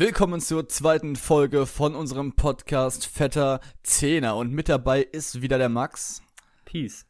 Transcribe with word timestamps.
Willkommen 0.00 0.40
zur 0.40 0.66
zweiten 0.66 1.14
Folge 1.14 1.66
von 1.66 1.94
unserem 1.94 2.32
Podcast 2.32 3.04
Vetter 3.04 3.60
Zehner 3.82 4.34
und 4.34 4.50
mit 4.50 4.70
dabei 4.70 5.02
ist 5.02 5.42
wieder 5.42 5.58
der 5.58 5.68
Max. 5.68 6.22
Peace. 6.64 7.04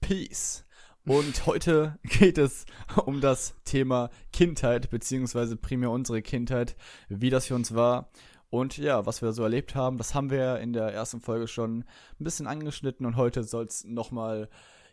Peace. 0.00 0.64
Und 1.04 1.44
heute 1.46 1.98
geht 2.04 2.38
es 2.38 2.64
um 3.04 3.20
das 3.20 3.56
Thema 3.64 4.10
Kindheit, 4.32 4.90
beziehungsweise 4.90 5.56
primär 5.56 5.90
unsere 5.90 6.22
Kindheit, 6.22 6.76
wie 7.08 7.30
das 7.30 7.46
für 7.46 7.56
uns 7.56 7.74
war 7.74 8.12
und 8.48 8.78
ja, 8.78 9.06
was 9.06 9.22
wir 9.22 9.32
so 9.32 9.42
erlebt 9.42 9.74
haben. 9.74 9.98
Das 9.98 10.14
haben 10.14 10.30
wir 10.30 10.60
in 10.60 10.72
der 10.72 10.94
ersten 10.94 11.20
Folge 11.20 11.48
schon 11.48 11.80
ein 11.80 12.24
bisschen 12.24 12.46
angeschnitten 12.46 13.06
und 13.06 13.16
heute 13.16 13.42
soll 13.42 13.64
es 13.64 13.82
nochmal 13.82 14.48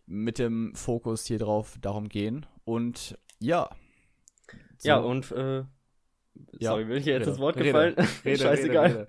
mit 0.07 0.39
dem 0.39 0.73
Fokus 0.73 1.27
hier 1.27 1.37
drauf 1.37 1.77
darum 1.79 2.09
gehen. 2.09 2.47
Und 2.65 3.15
ja. 3.37 3.69
So. 4.79 4.87
Ja, 4.89 4.97
und 4.97 5.31
äh, 5.33 5.65
ja, 6.59 6.71
Sorry, 6.71 6.85
bin 6.85 6.97
ich 6.97 7.05
jetzt 7.05 7.21
rede, 7.21 7.31
ins 7.31 7.39
Wort 7.39 7.57
gefallen? 7.57 7.95
Rede, 8.25 8.37
Scheißegal. 8.43 8.85
Rede. 8.87 9.07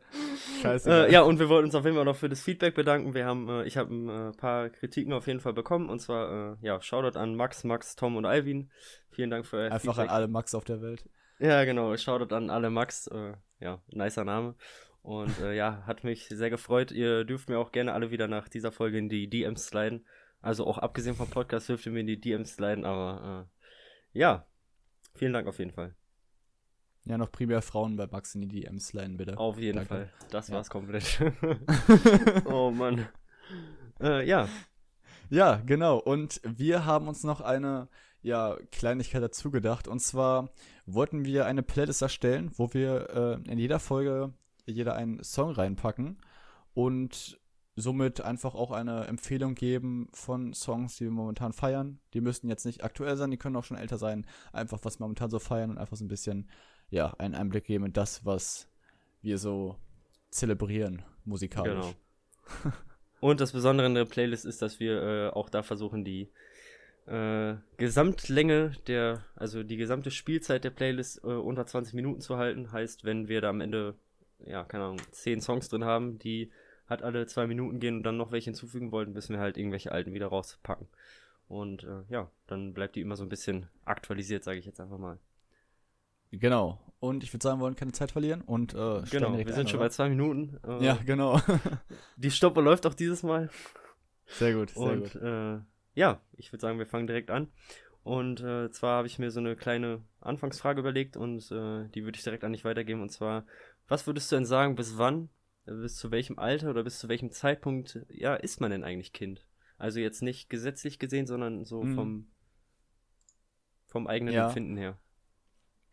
Scheißegal. 0.62 1.06
Äh, 1.08 1.12
ja, 1.12 1.22
und 1.22 1.38
wir 1.38 1.48
wollten 1.48 1.66
uns 1.66 1.74
auf 1.74 1.84
jeden 1.84 1.96
Fall 1.96 2.04
noch 2.04 2.16
für 2.16 2.28
das 2.28 2.42
Feedback 2.42 2.74
bedanken. 2.74 3.14
Wir 3.14 3.26
haben, 3.26 3.48
äh, 3.48 3.64
ich 3.64 3.76
habe 3.76 3.94
ein 3.94 4.08
äh, 4.08 4.32
paar 4.32 4.70
Kritiken 4.70 5.12
auf 5.12 5.26
jeden 5.26 5.40
Fall 5.40 5.52
bekommen. 5.52 5.88
Und 5.88 6.00
zwar, 6.00 6.52
äh, 6.52 6.66
ja, 6.66 6.80
Shoutout 6.80 7.18
an 7.18 7.34
Max, 7.34 7.64
Max, 7.64 7.96
Tom 7.96 8.16
und 8.16 8.24
Alvin. 8.26 8.70
Vielen 9.10 9.30
Dank 9.30 9.46
für 9.46 9.56
euer 9.56 9.72
Einfach 9.72 9.94
Feedback. 9.94 10.10
an 10.10 10.14
alle 10.14 10.28
Max 10.28 10.54
auf 10.54 10.64
der 10.64 10.82
Welt. 10.82 11.08
Ja, 11.38 11.64
genau. 11.64 11.96
Shoutout 11.96 12.34
an 12.34 12.50
alle 12.50 12.70
Max. 12.70 13.06
Äh, 13.08 13.34
ja, 13.60 13.80
nicer 13.88 14.24
Name. 14.24 14.54
Und 15.02 15.38
äh, 15.40 15.54
ja, 15.54 15.82
hat 15.86 16.04
mich 16.04 16.28
sehr 16.28 16.50
gefreut. 16.50 16.90
Ihr 16.92 17.24
dürft 17.24 17.48
mir 17.48 17.58
auch 17.58 17.72
gerne 17.72 17.92
alle 17.92 18.10
wieder 18.10 18.26
nach 18.26 18.48
dieser 18.48 18.72
Folge 18.72 18.98
in 18.98 19.08
die 19.08 19.28
DMs 19.28 19.66
sliden. 19.66 20.06
Also 20.40 20.66
auch 20.66 20.78
abgesehen 20.78 21.16
vom 21.16 21.28
Podcast 21.28 21.68
dürft 21.68 21.86
ihr 21.86 21.92
mir 21.92 22.00
in 22.00 22.06
die 22.06 22.20
DMs 22.20 22.54
sliden. 22.54 22.84
Aber 22.84 23.48
ja, 24.12 24.46
vielen 25.14 25.32
Dank 25.32 25.46
auf 25.46 25.58
jeden 25.58 25.72
Fall. 25.72 25.94
Ja, 27.06 27.18
noch 27.18 27.30
primär 27.30 27.60
Frauen 27.62 27.96
bei 27.96 28.06
Max 28.06 28.34
in 28.34 28.40
die 28.42 28.48
DMs 28.48 28.88
sliden, 28.88 29.16
bitte. 29.18 29.36
Auf 29.38 29.58
jeden 29.58 29.76
Danke. 29.76 29.88
Fall. 29.88 30.10
Das 30.30 30.48
Ja. 30.48 30.54
war's 30.56 30.70
komplett. 30.70 31.20
oh 32.46 32.70
Mann. 32.70 33.06
Äh, 34.00 34.26
ja, 34.26 34.48
Ja, 35.30 35.56
genau. 35.66 35.98
Und 35.98 36.40
wir 36.44 36.84
haben 36.86 37.08
uns 37.08 37.22
noch 37.24 37.40
eine 37.40 37.88
ja, 38.22 38.56
Kleinigkeit 38.70 39.22
dazu 39.22 39.50
gedacht. 39.50 39.86
Und 39.88 40.00
zwar 40.00 40.50
wollten 40.86 41.24
wir 41.24 41.44
eine 41.46 41.62
Playlist 41.62 42.02
erstellen, 42.02 42.50
wo 42.56 42.72
wir 42.72 43.42
äh, 43.46 43.50
in 43.50 43.58
jeder 43.58 43.80
Folge 43.80 44.32
jeder 44.66 44.94
einen 44.94 45.22
Song 45.22 45.50
reinpacken 45.50 46.16
und 46.72 47.38
somit 47.76 48.20
einfach 48.22 48.54
auch 48.54 48.70
eine 48.70 49.04
Empfehlung 49.08 49.54
geben 49.54 50.08
von 50.12 50.54
Songs, 50.54 50.96
die 50.96 51.04
wir 51.04 51.10
momentan 51.10 51.52
feiern. 51.52 51.98
Die 52.14 52.20
müssen 52.22 52.48
jetzt 52.48 52.64
nicht 52.64 52.82
aktuell 52.84 53.16
sein, 53.16 53.30
die 53.30 53.36
können 53.36 53.56
auch 53.56 53.64
schon 53.64 53.76
älter 53.76 53.98
sein. 53.98 54.26
Einfach 54.52 54.78
was 54.84 54.98
wir 54.98 55.04
momentan 55.04 55.28
so 55.30 55.38
feiern 55.38 55.70
und 55.70 55.78
einfach 55.78 55.96
so 55.96 56.04
ein 56.04 56.08
bisschen, 56.08 56.48
ja, 56.90 57.14
einen 57.18 57.34
Einblick 57.34 57.64
geben 57.64 57.86
in 57.86 57.92
das, 57.92 58.24
was 58.24 58.68
wir 59.22 59.38
so 59.38 59.76
zelebrieren 60.30 61.02
musikalisch. 61.24 61.72
genau. 61.72 61.94
Und 63.20 63.40
das 63.40 63.52
Besondere 63.52 63.86
in 63.86 63.94
der 63.94 64.04
Playlist 64.04 64.44
ist, 64.44 64.60
dass 64.60 64.80
wir 64.80 65.02
äh, 65.02 65.28
auch 65.30 65.48
da 65.48 65.62
versuchen, 65.62 66.04
die 66.04 66.28
äh, 67.06 67.54
Gesamtlänge 67.78 68.72
der, 68.86 69.24
also 69.34 69.62
die 69.62 69.76
gesamte 69.76 70.10
Spielzeit 70.10 70.64
der 70.64 70.70
Playlist 70.70 71.24
äh, 71.24 71.28
unter 71.28 71.64
20 71.66 71.94
Minuten 71.94 72.20
zu 72.20 72.36
halten. 72.36 72.72
Heißt, 72.72 73.04
wenn 73.04 73.28
wir 73.28 73.40
da 73.40 73.48
am 73.48 73.60
Ende, 73.60 73.94
ja, 74.44 74.64
keine 74.64 74.84
Ahnung, 74.84 75.00
10 75.10 75.40
Songs 75.40 75.68
drin 75.68 75.84
haben, 75.84 76.18
die 76.18 76.50
halt 76.88 77.02
alle 77.02 77.26
zwei 77.26 77.46
Minuten 77.46 77.80
gehen 77.80 77.96
und 77.96 78.02
dann 78.02 78.16
noch 78.16 78.30
welche 78.30 78.46
hinzufügen 78.46 78.92
wollten, 78.92 79.12
müssen 79.12 79.32
wir 79.32 79.40
halt 79.40 79.56
irgendwelche 79.56 79.92
alten 79.92 80.12
wieder 80.12 80.26
rauspacken. 80.26 80.88
Und 81.48 81.84
äh, 81.84 82.02
ja, 82.08 82.30
dann 82.46 82.74
bleibt 82.74 82.96
die 82.96 83.00
immer 83.00 83.16
so 83.16 83.22
ein 83.22 83.28
bisschen 83.28 83.68
aktualisiert, 83.84 84.44
sage 84.44 84.58
ich 84.58 84.66
jetzt 84.66 84.80
einfach 84.80 84.98
mal. 84.98 85.18
Genau. 86.30 86.80
Und 87.00 87.22
ich 87.22 87.32
würde 87.32 87.42
sagen, 87.42 87.58
wir 87.60 87.64
wollen 87.64 87.76
keine 87.76 87.92
Zeit 87.92 88.12
verlieren 88.12 88.40
und 88.40 88.72
äh, 88.72 89.02
Genau, 89.10 89.36
wir 89.36 89.44
sind 89.52 89.60
ein, 89.60 89.66
schon 89.68 89.78
oder? 89.78 89.86
bei 89.86 89.88
zwei 89.90 90.08
Minuten. 90.08 90.58
Äh, 90.66 90.84
Ja, 90.84 90.94
genau. 91.04 91.38
Die 92.16 92.30
Stoppe 92.30 92.60
läuft 92.62 92.86
auch 92.86 92.94
dieses 92.94 93.22
Mal. 93.22 93.50
sehr 94.26 94.54
gut, 94.54 94.70
sehr 94.70 94.82
Und 94.92 95.12
gut. 95.12 95.22
äh, 95.22 95.60
ja, 95.94 96.20
ich 96.32 96.50
würde 96.52 96.62
sagen, 96.62 96.78
wir 96.78 96.86
fangen 96.86 97.06
direkt 97.06 97.30
an. 97.30 97.48
Und 98.02 98.40
äh, 98.40 98.70
zwar 98.70 98.98
habe 98.98 99.06
ich 99.06 99.18
mir 99.18 99.30
so 99.30 99.40
eine 99.40 99.54
kleine 99.56 100.02
Anfangsfrage 100.20 100.80
überlegt 100.80 101.16
und 101.16 101.50
äh, 101.50 101.88
die 101.88 102.04
würde 102.04 102.16
ich 102.16 102.24
direkt 102.24 102.44
an 102.44 102.52
dich 102.52 102.64
weitergeben. 102.64 103.00
Und 103.02 103.10
zwar, 103.10 103.46
was 103.88 104.06
würdest 104.06 104.30
du 104.32 104.36
denn 104.36 104.44
sagen, 104.46 104.74
bis 104.74 104.98
wann, 104.98 105.28
äh, 105.66 105.72
bis 105.72 105.96
zu 105.96 106.10
welchem 106.10 106.38
Alter 106.38 106.70
oder 106.70 106.84
bis 106.84 106.98
zu 106.98 107.08
welchem 107.08 107.30
Zeitpunkt, 107.32 108.00
ja, 108.08 108.34
ist 108.34 108.60
man 108.60 108.70
denn 108.70 108.84
eigentlich 108.84 109.12
Kind? 109.12 109.46
Also 109.78 110.00
jetzt 110.00 110.22
nicht 110.22 110.48
gesetzlich 110.50 110.98
gesehen, 110.98 111.26
sondern 111.26 111.64
so 111.64 111.82
Mhm. 111.82 111.94
vom, 111.94 112.26
vom 113.86 114.06
eigenen 114.06 114.34
Ja. 114.34 114.46
Empfinden 114.46 114.76
her. 114.76 114.98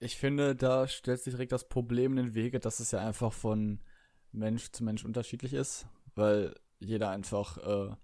Ich 0.03 0.17
finde, 0.17 0.55
da 0.55 0.87
stellt 0.87 1.21
sich 1.21 1.33
direkt 1.33 1.51
das 1.51 1.69
Problem 1.69 2.17
in 2.17 2.25
den 2.25 2.33
Wege, 2.33 2.59
dass 2.59 2.79
es 2.79 2.89
ja 2.89 2.99
einfach 3.05 3.31
von 3.31 3.79
Mensch 4.31 4.71
zu 4.71 4.83
Mensch 4.83 5.05
unterschiedlich 5.05 5.53
ist, 5.53 5.85
weil 6.15 6.55
jeder 6.79 7.11
einfach 7.11 7.57
äh, 7.59 7.95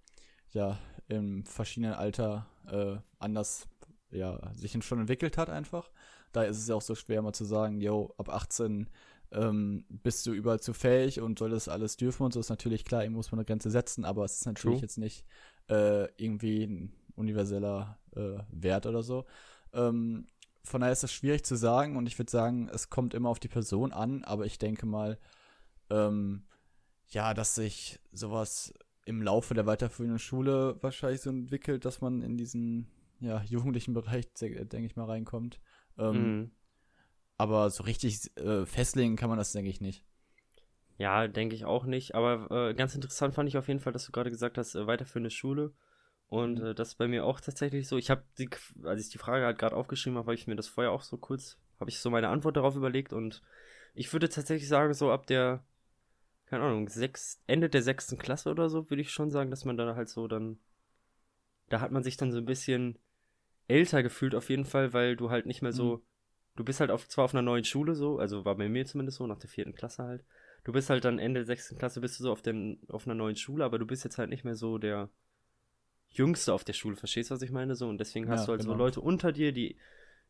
ja 0.51 0.77
im 1.07 1.43
verschiedenen 1.43 1.95
Alter 1.95 2.45
äh, 2.67 2.97
anders 3.17 3.67
ja 4.11 4.39
sich 4.53 4.77
schon 4.83 4.99
entwickelt 4.99 5.39
hat 5.39 5.49
einfach. 5.49 5.89
Da 6.33 6.43
ist 6.43 6.59
es 6.59 6.67
ja 6.67 6.75
auch 6.75 6.83
so 6.83 6.93
schwer 6.93 7.23
mal 7.23 7.33
zu 7.33 7.45
sagen, 7.45 7.81
yo, 7.81 8.13
ab 8.19 8.29
18 8.29 8.87
ähm, 9.31 9.83
bist 9.89 10.23
du 10.27 10.33
überall 10.33 10.59
zu 10.59 10.73
fähig 10.73 11.19
und 11.19 11.39
soll 11.39 11.49
das 11.49 11.67
alles 11.67 11.97
dürfen 11.97 12.23
und 12.23 12.31
so 12.31 12.39
ist 12.39 12.49
natürlich 12.49 12.85
klar, 12.85 13.01
irgendwo 13.01 13.17
muss 13.17 13.31
man 13.31 13.39
eine 13.39 13.45
Grenze 13.45 13.71
setzen, 13.71 14.05
aber 14.05 14.23
es 14.23 14.35
ist 14.35 14.45
natürlich 14.45 14.77
True. 14.77 14.83
jetzt 14.83 14.99
nicht 14.99 15.25
äh, 15.67 16.05
irgendwie 16.21 16.63
ein 16.63 16.93
universeller 17.15 17.97
äh, 18.15 18.37
Wert 18.51 18.85
oder 18.85 19.01
so. 19.01 19.25
Ähm, 19.73 20.27
von 20.67 20.81
daher 20.81 20.93
ist 20.93 21.03
es 21.03 21.11
schwierig 21.11 21.43
zu 21.43 21.55
sagen 21.55 21.97
und 21.97 22.07
ich 22.07 22.17
würde 22.19 22.31
sagen, 22.31 22.69
es 22.69 22.89
kommt 22.89 23.13
immer 23.13 23.29
auf 23.29 23.39
die 23.39 23.47
Person 23.47 23.91
an, 23.91 24.23
aber 24.23 24.45
ich 24.45 24.59
denke 24.59 24.85
mal, 24.85 25.17
ähm, 25.89 26.45
ja, 27.09 27.33
dass 27.33 27.55
sich 27.55 27.99
sowas 28.11 28.73
im 29.05 29.21
Laufe 29.21 29.53
der 29.53 29.65
weiterführenden 29.65 30.19
Schule 30.19 30.77
wahrscheinlich 30.81 31.21
so 31.21 31.29
entwickelt, 31.29 31.85
dass 31.85 32.01
man 32.01 32.21
in 32.21 32.37
diesen 32.37 32.91
ja, 33.19 33.41
jugendlichen 33.43 33.93
Bereich, 33.93 34.27
denke 34.33 34.85
ich 34.85 34.95
mal, 34.95 35.05
reinkommt. 35.05 35.59
Ähm, 35.97 36.13
Mhm. 36.13 36.51
Aber 37.37 37.69
so 37.69 37.83
richtig 37.83 38.35
äh, 38.37 38.65
festlegen 38.65 39.15
kann 39.15 39.29
man 39.29 39.37
das, 39.37 39.51
denke 39.51 39.69
ich, 39.69 39.79
nicht. 39.79 40.03
Ja, 40.97 41.27
denke 41.27 41.55
ich 41.55 41.65
auch 41.65 41.85
nicht. 41.85 42.15
Aber 42.15 42.49
äh, 42.69 42.73
ganz 42.73 42.95
interessant 42.95 43.35
fand 43.35 43.47
ich 43.47 43.57
auf 43.57 43.67
jeden 43.67 43.79
Fall, 43.79 43.93
dass 43.93 44.05
du 44.05 44.11
gerade 44.11 44.31
gesagt 44.31 44.57
hast, 44.57 44.73
äh, 44.75 44.87
weiterführende 44.87 45.29
Schule. 45.29 45.73
Und 46.29 46.59
Mhm. 46.59 46.65
äh, 46.67 46.75
das 46.75 46.89
ist 46.89 46.95
bei 46.95 47.07
mir 47.07 47.25
auch 47.25 47.39
tatsächlich 47.39 47.87
so. 47.87 47.97
Ich 47.97 48.09
habe, 48.09 48.23
die, 48.37 48.49
als 48.83 49.01
ich 49.01 49.09
die 49.09 49.17
Frage 49.17 49.45
halt 49.45 49.57
gerade 49.57 49.75
aufgeschrieben 49.75 50.17
habe, 50.17 50.27
habe 50.27 50.35
ich 50.35 50.47
mir 50.47 50.55
das 50.55 50.67
vorher 50.67 50.91
auch 50.91 51.01
so 51.01 51.17
kurz, 51.17 51.57
habe 51.79 51.89
ich 51.89 51.99
so 51.99 52.09
meine 52.09 52.29
Antwort 52.29 52.57
darauf 52.57 52.75
überlegt. 52.75 53.13
Und 53.13 53.41
ich 53.93 54.11
würde 54.11 54.29
tatsächlich 54.29 54.67
sagen, 54.67 54.93
so 54.93 55.11
ab 55.11 55.27
der, 55.27 55.63
keine 56.45 56.63
Ahnung, 56.63 56.89
sechs, 56.89 57.41
Ende 57.47 57.69
der 57.69 57.81
sechsten 57.81 58.17
Klasse 58.17 58.49
oder 58.51 58.69
so, 58.69 58.89
würde 58.89 59.01
ich 59.01 59.11
schon 59.11 59.31
sagen, 59.31 59.49
dass 59.51 59.65
man 59.65 59.77
da 59.77 59.95
halt 59.95 60.09
so 60.09 60.27
dann, 60.27 60.59
da 61.69 61.81
hat 61.81 61.91
man 61.91 62.03
sich 62.03 62.17
dann 62.17 62.31
so 62.31 62.37
ein 62.37 62.45
bisschen 62.45 62.97
älter 63.67 64.03
gefühlt 64.03 64.35
auf 64.35 64.49
jeden 64.49 64.65
Fall, 64.65 64.93
weil 64.93 65.15
du 65.15 65.29
halt 65.29 65.45
nicht 65.45 65.61
mehr 65.61 65.73
so, 65.73 65.97
Mhm. 65.97 66.01
du 66.55 66.63
bist 66.63 66.79
halt 66.79 66.91
auf, 66.91 67.07
zwar 67.07 67.25
auf 67.25 67.33
einer 67.33 67.41
neuen 67.41 67.63
Schule 67.65 67.95
so, 67.95 68.19
also 68.19 68.45
war 68.45 68.55
bei 68.55 68.69
mir 68.69 68.85
zumindest 68.85 69.17
so, 69.17 69.27
nach 69.27 69.39
der 69.39 69.49
vierten 69.49 69.75
Klasse 69.75 70.03
halt 70.03 70.23
du 70.63 70.73
bist 70.73 70.89
halt 70.89 71.05
dann 71.05 71.17
Ende 71.17 71.39
der 71.39 71.45
sechsten 71.45 71.77
Klasse, 71.77 72.01
bist 72.01 72.19
du 72.19 72.23
so 72.23 72.31
auf, 72.31 72.41
den, 72.41 72.81
auf 72.89 73.07
einer 73.07 73.15
neuen 73.15 73.37
Schule, 73.37 73.63
aber 73.63 73.79
du 73.79 73.85
bist 73.85 74.03
jetzt 74.03 74.17
halt 74.17 74.29
nicht 74.29 74.43
mehr 74.43 74.55
so 74.55 74.77
der 74.77 75.09
Jüngste 76.09 76.53
auf 76.53 76.63
der 76.63 76.73
Schule, 76.73 76.95
verstehst 76.95 77.29
du, 77.31 77.35
was 77.35 77.41
ich 77.41 77.51
meine? 77.51 77.75
So, 77.75 77.87
und 77.87 77.99
deswegen 77.99 78.29
hast 78.29 78.41
Ja, 78.41 78.47
du 78.47 78.51
halt 78.51 78.61
so 78.61 78.71
genau. 78.71 78.77
Leute 78.77 79.01
unter 79.01 79.31
dir, 79.31 79.51
die 79.51 79.77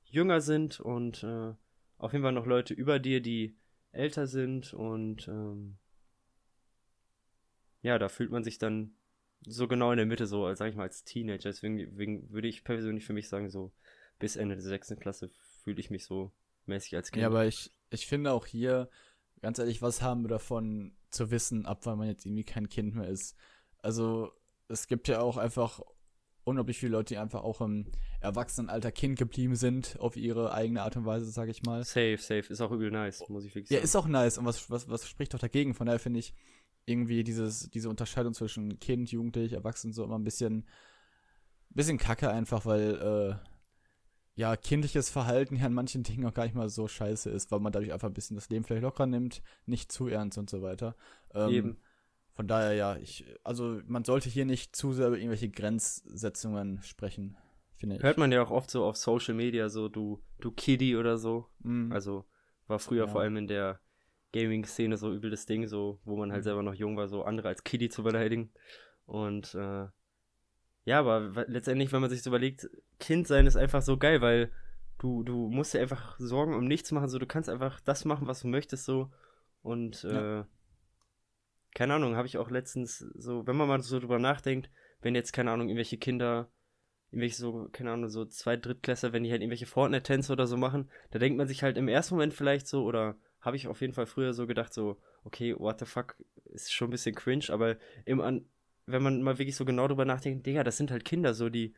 jünger 0.06 0.42
sind 0.42 0.80
und 0.80 1.24
äh, 1.24 1.54
auf 1.98 2.14
jeden 2.14 2.24
Fall 2.24 2.32
noch 2.34 2.46
Leute 2.46 2.74
über 2.74 3.00
dir, 3.00 3.22
die 3.22 3.56
älter 3.92 4.28
sind 4.28 4.74
und 4.74 5.28
ähm, 5.28 5.78
ja, 7.82 7.98
da 8.00 8.10
fühlt 8.10 8.32
man 8.32 8.44
sich 8.44 8.58
dann 8.58 8.96
so 9.46 9.68
genau 9.68 9.92
in 9.92 9.98
der 9.98 10.06
Mitte, 10.06 10.28
so, 10.28 10.46
als 10.46 10.60
sag 10.60 10.70
ich 10.70 10.76
mal, 10.76 10.84
als 10.84 11.04
Teenager. 11.04 11.50
Deswegen, 11.50 11.78
deswegen 11.78 12.30
würde 12.32 12.48
ich 12.48 12.64
persönlich 12.64 13.06
für 13.06 13.14
mich 13.14 13.30
sagen, 13.30 13.50
so 13.50 13.72
bis 14.20 14.36
Ende 14.36 14.56
der 14.56 14.64
sechsten 14.64 15.00
Klasse 15.00 15.30
fühle 15.64 15.80
ich 15.80 15.90
mich 15.90 16.06
so 16.06 16.32
mäßig 16.66 16.96
als 16.96 17.12
Kind. 17.12 17.22
Ja, 17.22 17.28
aber 17.28 17.46
ich, 17.46 17.72
ich 17.90 18.08
finde 18.08 18.32
auch 18.32 18.46
hier, 18.46 18.90
ganz 19.42 19.60
ehrlich, 19.60 19.82
was 19.82 20.02
haben 20.02 20.24
wir 20.24 20.30
davon 20.30 20.96
zu 21.10 21.32
wissen, 21.32 21.66
ab 21.66 21.82
wann 21.86 21.98
man 21.98 22.08
jetzt 22.08 22.26
irgendwie 22.26 22.44
kein 22.44 22.70
Kind 22.70 22.96
mehr 22.96 23.08
ist? 23.08 23.36
Also, 23.82 24.32
es 24.68 24.88
gibt 24.88 25.08
ja 25.08 25.22
auch 25.22 25.38
einfach 25.38 25.82
unglaublich 26.44 26.80
viele 26.80 26.94
Leute, 26.94 27.14
die 27.14 27.18
einfach 27.18 27.44
auch 27.44 27.60
im 27.62 27.86
Erwachsenenalter 28.22 28.92
Kind 28.92 29.20
geblieben 29.20 29.56
sind, 29.56 29.98
auf 30.00 30.16
ihre 30.16 30.54
eigene 30.54 30.82
Art 30.82 30.96
und 30.96 31.06
Weise, 31.06 31.30
sag 31.30 31.50
ich 31.50 31.64
mal. 31.64 31.84
safe, 31.84 32.18
safe, 32.18 32.46
ist 32.52 32.62
auch 32.62 32.72
übel 32.72 32.90
nice, 32.90 33.28
muss 33.28 33.44
ich 33.44 33.54
wirklich 33.54 33.70
Ja, 33.70 33.78
sagen. 33.78 33.84
ist 33.86 33.96
auch 33.96 34.08
nice. 34.08 34.38
Und 34.38 34.46
was, 34.46 34.70
was, 34.70 34.88
was 34.90 35.08
spricht 35.08 35.34
doch 35.34 35.40
dagegen? 35.40 35.74
Von 35.74 35.88
daher 35.88 36.00
finde 36.00 36.20
ich 36.20 36.34
irgendwie 36.86 37.24
dieses, 37.26 37.70
diese 37.70 37.90
Unterscheidung 37.90 38.34
zwischen 38.34 38.80
Kind, 38.80 39.12
Jugendlich, 39.12 39.54
Erwachsen 39.54 39.92
so 39.92 40.06
immer 40.06 40.18
ein 40.18 40.24
bisschen, 40.24 40.66
bisschen 41.70 41.98
kacke 41.98 42.30
einfach, 42.30 42.66
weil, 42.66 42.96
äh, 43.42 43.48
ja, 44.36 44.56
kindliches 44.56 45.10
Verhalten 45.10 45.56
ja 45.56 45.66
an 45.66 45.74
manchen 45.74 46.04
Dingen 46.04 46.26
auch 46.28 46.34
gar 46.34 46.44
nicht 46.44 46.56
mal 46.56 46.70
so 46.70 46.88
scheiße 46.88 47.30
ist, 47.30 47.52
weil 47.52 47.60
man 47.60 47.74
dadurch 47.74 47.92
einfach 47.92 48.08
ein 48.08 48.14
bisschen 48.14 48.36
das 48.36 48.50
Leben 48.50 48.64
vielleicht 48.64 48.84
locker 48.84 49.06
nimmt, 49.08 49.42
nicht 49.66 49.92
zu 49.92 50.08
ernst 50.08 50.38
und 50.38 50.50
so 50.50 50.62
weiter. 50.62 50.96
Ähm, 51.34 51.50
Eben. 51.50 51.78
Von 52.38 52.48
daher, 52.48 52.74
ja, 52.74 52.96
ich, 52.96 53.26
also 53.44 53.82
man 53.86 54.06
sollte 54.06 54.30
hier 54.30 54.46
nicht 54.46 54.74
zu 54.76 54.94
sehr 54.94 55.08
über 55.08 55.18
irgendwelche 55.18 55.50
Grenzsetzungen 55.50 56.82
sprechen, 56.84 57.36
finde 57.76 57.98
ich. 57.98 58.04
Hört 58.04 58.18
man 58.18 58.32
ja 58.32 58.42
auch 58.42 58.52
oft 58.52 58.72
so 58.72 58.86
auf 58.86 58.96
Social 58.96 59.34
Media, 59.34 59.68
so 59.68 59.90
du, 59.90 60.24
du 60.40 60.52
Kiddie 60.52 60.96
oder 60.96 61.18
so. 61.18 61.50
Mhm. 61.60 61.92
Also 61.92 62.24
war 62.68 62.80
früher 62.80 63.06
Ja. 63.06 63.12
vor 63.12 63.22
allem 63.22 63.36
in 63.36 63.48
der, 63.48 63.82
Gaming-Szene 64.34 64.98
so 64.98 65.14
übel 65.14 65.32
das 65.32 65.46
Ding, 65.46 65.68
so, 65.68 66.00
wo 66.04 66.16
man 66.18 66.32
halt 66.32 66.42
mhm. 66.42 66.46
selber 66.46 66.64
noch 66.64 66.74
jung 66.74 66.98
war, 66.98 67.08
so 67.08 67.24
andere 67.24 67.48
als 67.48 67.64
Kitty 67.64 67.90
zu 67.90 68.04
beleidigen. 68.04 68.52
Und 69.06 69.56
äh, 69.56 69.88
ja, 70.86 71.00
aber 71.00 71.46
letztendlich, 71.48 71.92
wenn 71.92 72.02
man 72.02 72.10
sich 72.10 72.24
so 72.24 72.30
überlegt, 72.30 72.70
Kind 73.00 73.28
sein 73.28 73.48
ist 73.48 73.56
einfach 73.56 73.82
so 73.82 73.98
geil, 73.98 74.22
weil 74.22 74.52
du, 75.00 75.24
du 75.24 75.50
musst 75.50 75.74
dir 75.74 75.82
einfach 75.82 76.18
Sorgen 76.20 76.54
um 76.54 76.66
nichts 76.66 76.92
machen, 76.92 77.10
so 77.10 77.20
du 77.20 77.26
kannst 77.26 77.50
einfach 77.50 77.80
das 77.82 78.06
machen, 78.06 78.28
was 78.28 78.42
du 78.42 78.48
möchtest, 78.48 78.86
so. 78.86 79.12
Und 79.62 80.04
ja. 80.04 80.42
äh, 80.42 80.46
keine 81.78 81.94
Ahnung, 81.94 82.16
habe 82.16 82.26
ich 82.26 82.40
auch 82.40 82.50
letztens 82.50 82.98
so, 82.98 83.46
wenn 83.46 83.56
man 83.56 83.68
mal 83.68 83.80
so 83.82 84.00
drüber 84.00 84.18
nachdenkt, 84.18 84.72
wenn 85.02 85.14
jetzt, 85.14 85.32
keine 85.32 85.52
Ahnung, 85.52 85.68
irgendwelche 85.68 86.00
Kinder, 86.00 86.50
irgendwelche 87.12 87.36
so, 87.36 87.70
keine 87.72 87.92
Ahnung, 87.92 88.10
so 88.10 88.26
zwei 88.26 88.58
Drittklässler, 88.58 89.14
wenn 89.14 89.24
die 89.24 89.30
halt 89.30 89.44
irgendwelche 89.44 89.68
Fortnite-Tänze 89.68 90.34
oder 90.34 90.48
so 90.48 90.58
machen, 90.58 90.90
da 91.12 91.20
denkt 91.20 91.38
man 91.38 91.48
sich 91.48 91.62
halt 91.62 91.78
im 91.78 91.88
ersten 91.88 92.16
Moment 92.16 92.34
vielleicht 92.34 92.68
so, 92.68 92.84
oder 92.84 93.16
habe 93.42 93.58
ich 93.58 93.68
auf 93.68 93.82
jeden 93.82 93.94
Fall 93.94 94.08
früher 94.08 94.34
so 94.34 94.48
gedacht, 94.48 94.74
so, 94.74 94.98
okay, 95.24 95.56
what 95.56 95.78
the 95.78 95.86
fuck, 95.86 96.16
ist 96.46 96.74
schon 96.74 96.88
ein 96.88 96.92
bisschen 96.92 97.14
cringe, 97.14 97.46
aber 97.50 97.78
im 98.06 98.22
An 98.22 98.46
wenn 98.88 99.04
man 99.04 99.22
mal 99.22 99.38
wirklich 99.38 99.56
so 99.56 99.66
genau 99.66 99.88
drüber 99.88 100.06
nachdenkt, 100.06 100.48
Digga, 100.48 100.64
das 100.64 100.78
sind 100.78 100.90
halt 100.90 101.06
Kinder, 101.06 101.36
so, 101.36 101.50
die, 101.50 101.76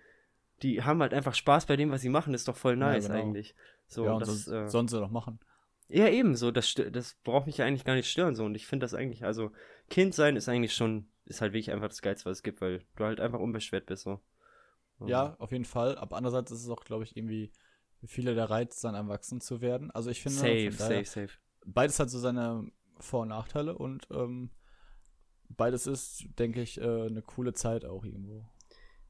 die 0.61 0.83
haben 0.83 1.01
halt 1.01 1.13
einfach 1.13 1.33
Spaß 1.33 1.65
bei 1.65 1.75
dem, 1.75 1.91
was 1.91 2.01
sie 2.01 2.09
machen, 2.09 2.33
ist 2.33 2.47
doch 2.47 2.55
voll 2.55 2.77
nice 2.77 3.07
ja, 3.07 3.15
genau. 3.15 3.25
eigentlich. 3.25 3.55
So, 3.87 4.05
ja, 4.05 4.13
und 4.13 4.21
das, 4.21 4.45
so, 4.45 4.55
äh, 4.55 4.69
sollen 4.69 4.87
sie 4.87 4.99
doch 4.99 5.09
machen. 5.09 5.39
Ja, 5.89 6.07
eben, 6.07 6.35
so, 6.35 6.51
das, 6.51 6.73
das 6.91 7.15
braucht 7.23 7.47
mich 7.47 7.57
ja 7.57 7.65
eigentlich 7.65 7.83
gar 7.83 7.95
nicht 7.95 8.09
stören, 8.09 8.35
so, 8.35 8.45
und 8.45 8.53
ich 8.55 8.67
finde 8.67 8.83
das 8.83 8.93
eigentlich, 8.93 9.25
also, 9.25 9.51
Kind 9.89 10.15
sein 10.15 10.35
ist 10.35 10.49
eigentlich 10.49 10.73
schon, 10.73 11.07
ist 11.25 11.41
halt 11.41 11.53
wirklich 11.53 11.71
einfach 11.71 11.89
das 11.89 12.01
Geilste, 12.01 12.29
was 12.29 12.37
es 12.39 12.43
gibt, 12.43 12.61
weil 12.61 12.85
du 12.95 13.03
halt 13.03 13.19
einfach 13.19 13.39
unbeschwert 13.39 13.85
bist, 13.85 14.03
so. 14.03 14.19
Ja, 15.05 15.35
auf 15.39 15.51
jeden 15.51 15.65
Fall, 15.65 15.97
aber 15.97 16.17
andererseits 16.17 16.51
ist 16.51 16.63
es 16.63 16.69
auch, 16.69 16.83
glaube 16.83 17.05
ich, 17.05 17.15
irgendwie 17.15 17.51
viele 18.05 18.35
der 18.35 18.49
Reiz, 18.49 18.81
dann 18.81 18.95
erwachsen 18.95 19.39
zu 19.39 19.61
werden. 19.61 19.91
Also 19.91 20.09
ich 20.09 20.21
finde, 20.21 20.39
safe, 20.39 20.71
safe, 20.71 21.05
safe. 21.05 21.39
Beides 21.65 21.99
hat 21.99 22.09
so 22.09 22.19
seine 22.19 22.69
Vor- 22.99 23.21
und 23.21 23.29
Nachteile 23.29 23.77
und 23.77 24.07
ähm, 24.11 24.49
beides 25.49 25.87
ist, 25.87 26.25
denke 26.37 26.61
ich, 26.61 26.79
äh, 26.79 27.05
eine 27.07 27.21
coole 27.21 27.53
Zeit 27.53 27.85
auch 27.85 28.03
irgendwo. 28.03 28.45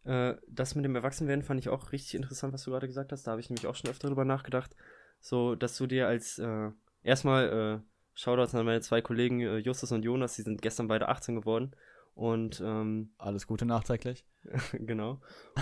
Äh, 0.03 0.35
das 0.47 0.75
mit 0.75 0.85
dem 0.85 0.95
Erwachsenwerden 0.95 1.43
fand 1.43 1.59
ich 1.59 1.69
auch 1.69 1.91
richtig 1.91 2.15
interessant, 2.15 2.53
was 2.53 2.63
du 2.63 2.71
gerade 2.71 2.87
gesagt 2.87 3.11
hast. 3.11 3.25
Da 3.25 3.31
habe 3.31 3.41
ich 3.41 3.49
nämlich 3.49 3.67
auch 3.67 3.75
schon 3.75 3.89
öfter 3.89 4.07
drüber 4.07 4.25
nachgedacht. 4.25 4.75
So, 5.19 5.55
dass 5.55 5.77
du 5.77 5.87
dir 5.87 6.07
als 6.07 6.39
äh, 6.39 6.71
erstmal 7.03 7.81
äh, 7.83 7.88
Shoutouts 8.19 8.53
an 8.53 8.65
meine 8.65 8.81
zwei 8.81 9.01
Kollegen 9.01 9.39
äh, 9.39 9.57
Justus 9.59 9.93
und 9.93 10.03
Jonas, 10.03 10.35
die 10.35 10.41
sind 10.41 10.61
gestern 10.61 10.89
beide 10.89 11.07
18 11.07 11.35
geworden. 11.35 11.71
Und 12.15 12.61
ähm, 12.63 13.13
alles 13.17 13.47
Gute 13.47 13.65
nachträglich. 13.65 14.25
genau. 14.73 15.21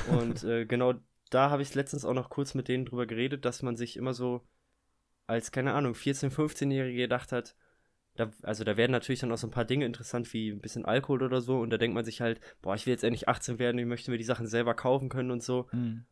Und 0.09 0.43
äh, 0.43 0.65
genau 0.65 0.95
da 1.29 1.51
habe 1.51 1.61
ich 1.61 1.75
letztens 1.75 2.03
auch 2.03 2.15
noch 2.15 2.29
kurz 2.29 2.55
mit 2.55 2.67
denen 2.67 2.85
drüber 2.85 3.05
geredet, 3.05 3.45
dass 3.45 3.61
man 3.61 3.75
sich 3.75 3.95
immer 3.95 4.13
so 4.13 4.41
als, 5.27 5.51
keine 5.51 5.73
Ahnung, 5.73 5.93
14-, 5.93 6.31
15-Jährige 6.31 6.97
gedacht 6.97 7.31
hat, 7.31 7.55
da, 8.15 8.31
also 8.41 8.63
da 8.63 8.75
werden 8.75 8.91
natürlich 8.91 9.19
dann 9.19 9.31
auch 9.31 9.37
so 9.37 9.45
ein 9.45 9.51
paar 9.51 9.65
Dinge 9.65 9.85
interessant, 9.85 10.33
wie 10.33 10.49
ein 10.49 10.61
bisschen 10.61 10.85
Alkohol 10.85 11.21
oder 11.21 11.41
so. 11.41 11.59
Und 11.59 11.69
da 11.69 11.77
denkt 11.77 11.93
man 11.93 12.05
sich 12.05 12.21
halt, 12.21 12.41
boah, 12.63 12.73
ich 12.73 12.87
will 12.87 12.93
jetzt 12.93 13.03
endlich 13.03 13.27
18 13.27 13.59
werden, 13.59 13.77
ich 13.77 13.85
möchte 13.85 14.09
mir 14.09 14.17
die 14.17 14.23
Sachen 14.23 14.47
selber 14.47 14.73
kaufen 14.73 15.09
können 15.09 15.29
und 15.29 15.43
so. 15.43 15.67
Mhm. 15.73 16.05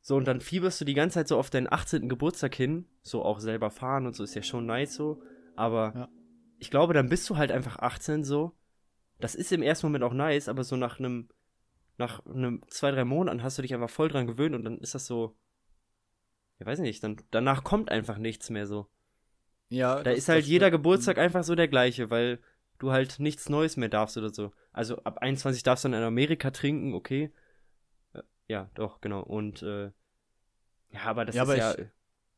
So, 0.00 0.16
und 0.16 0.26
dann 0.26 0.40
fieberst 0.40 0.80
du 0.80 0.86
die 0.86 0.94
ganze 0.94 1.14
Zeit 1.14 1.28
so 1.28 1.36
auf 1.36 1.50
deinen 1.50 1.70
18. 1.70 2.08
Geburtstag 2.08 2.54
hin, 2.54 2.86
so 3.02 3.22
auch 3.22 3.40
selber 3.40 3.70
fahren 3.70 4.06
und 4.06 4.16
so, 4.16 4.24
ist 4.24 4.36
ja 4.36 4.42
schon 4.42 4.64
nice 4.64 4.94
so. 4.94 5.20
Aber 5.56 5.92
ja. 5.94 6.08
ich 6.58 6.70
glaube, 6.70 6.94
dann 6.94 7.08
bist 7.08 7.28
du 7.28 7.36
halt 7.36 7.50
einfach 7.50 7.78
18 7.78 8.24
so. 8.24 8.52
Das 9.18 9.34
ist 9.34 9.52
im 9.52 9.62
ersten 9.62 9.86
Moment 9.86 10.04
auch 10.04 10.12
nice, 10.12 10.48
aber 10.48 10.62
so 10.62 10.76
nach 10.76 10.98
einem, 10.98 11.28
nach 11.96 12.24
einem 12.26 12.62
zwei, 12.68 12.90
drei 12.90 13.04
Monaten 13.04 13.42
hast 13.42 13.58
du 13.58 13.62
dich 13.62 13.74
einfach 13.74 13.90
voll 13.90 14.08
dran 14.08 14.26
gewöhnt 14.26 14.54
und 14.54 14.64
dann 14.64 14.78
ist 14.78 14.94
das 14.94 15.06
so, 15.06 15.36
ich 16.58 16.66
weiß 16.66 16.80
nicht, 16.80 17.02
dann, 17.02 17.16
danach 17.30 17.64
kommt 17.64 17.90
einfach 17.90 18.18
nichts 18.18 18.50
mehr 18.50 18.66
so. 18.66 18.88
Ja. 19.68 19.96
Da 19.96 20.04
das, 20.04 20.18
ist 20.18 20.28
halt 20.28 20.44
jeder 20.44 20.70
Geburtstag 20.70 21.18
einfach 21.18 21.44
so 21.44 21.54
der 21.54 21.68
gleiche, 21.68 22.10
weil 22.10 22.40
du 22.78 22.92
halt 22.92 23.18
nichts 23.18 23.48
Neues 23.48 23.76
mehr 23.76 23.88
darfst 23.88 24.16
oder 24.16 24.30
so. 24.30 24.52
Also 24.72 24.98
ab 25.02 25.18
21 25.18 25.62
darfst 25.62 25.84
du 25.84 25.88
dann 25.88 26.00
in 26.00 26.06
Amerika 26.06 26.50
trinken, 26.50 26.94
okay. 26.94 27.32
Äh, 28.12 28.22
ja, 28.48 28.70
doch, 28.74 29.00
genau. 29.00 29.22
Und 29.22 29.62
äh, 29.62 29.90
ja, 30.90 31.02
aber 31.04 31.24
das 31.24 31.34
ja, 31.34 31.42
ist 31.42 31.48
aber 31.48 31.58
ja. 31.58 31.78
Ich, 31.78 31.88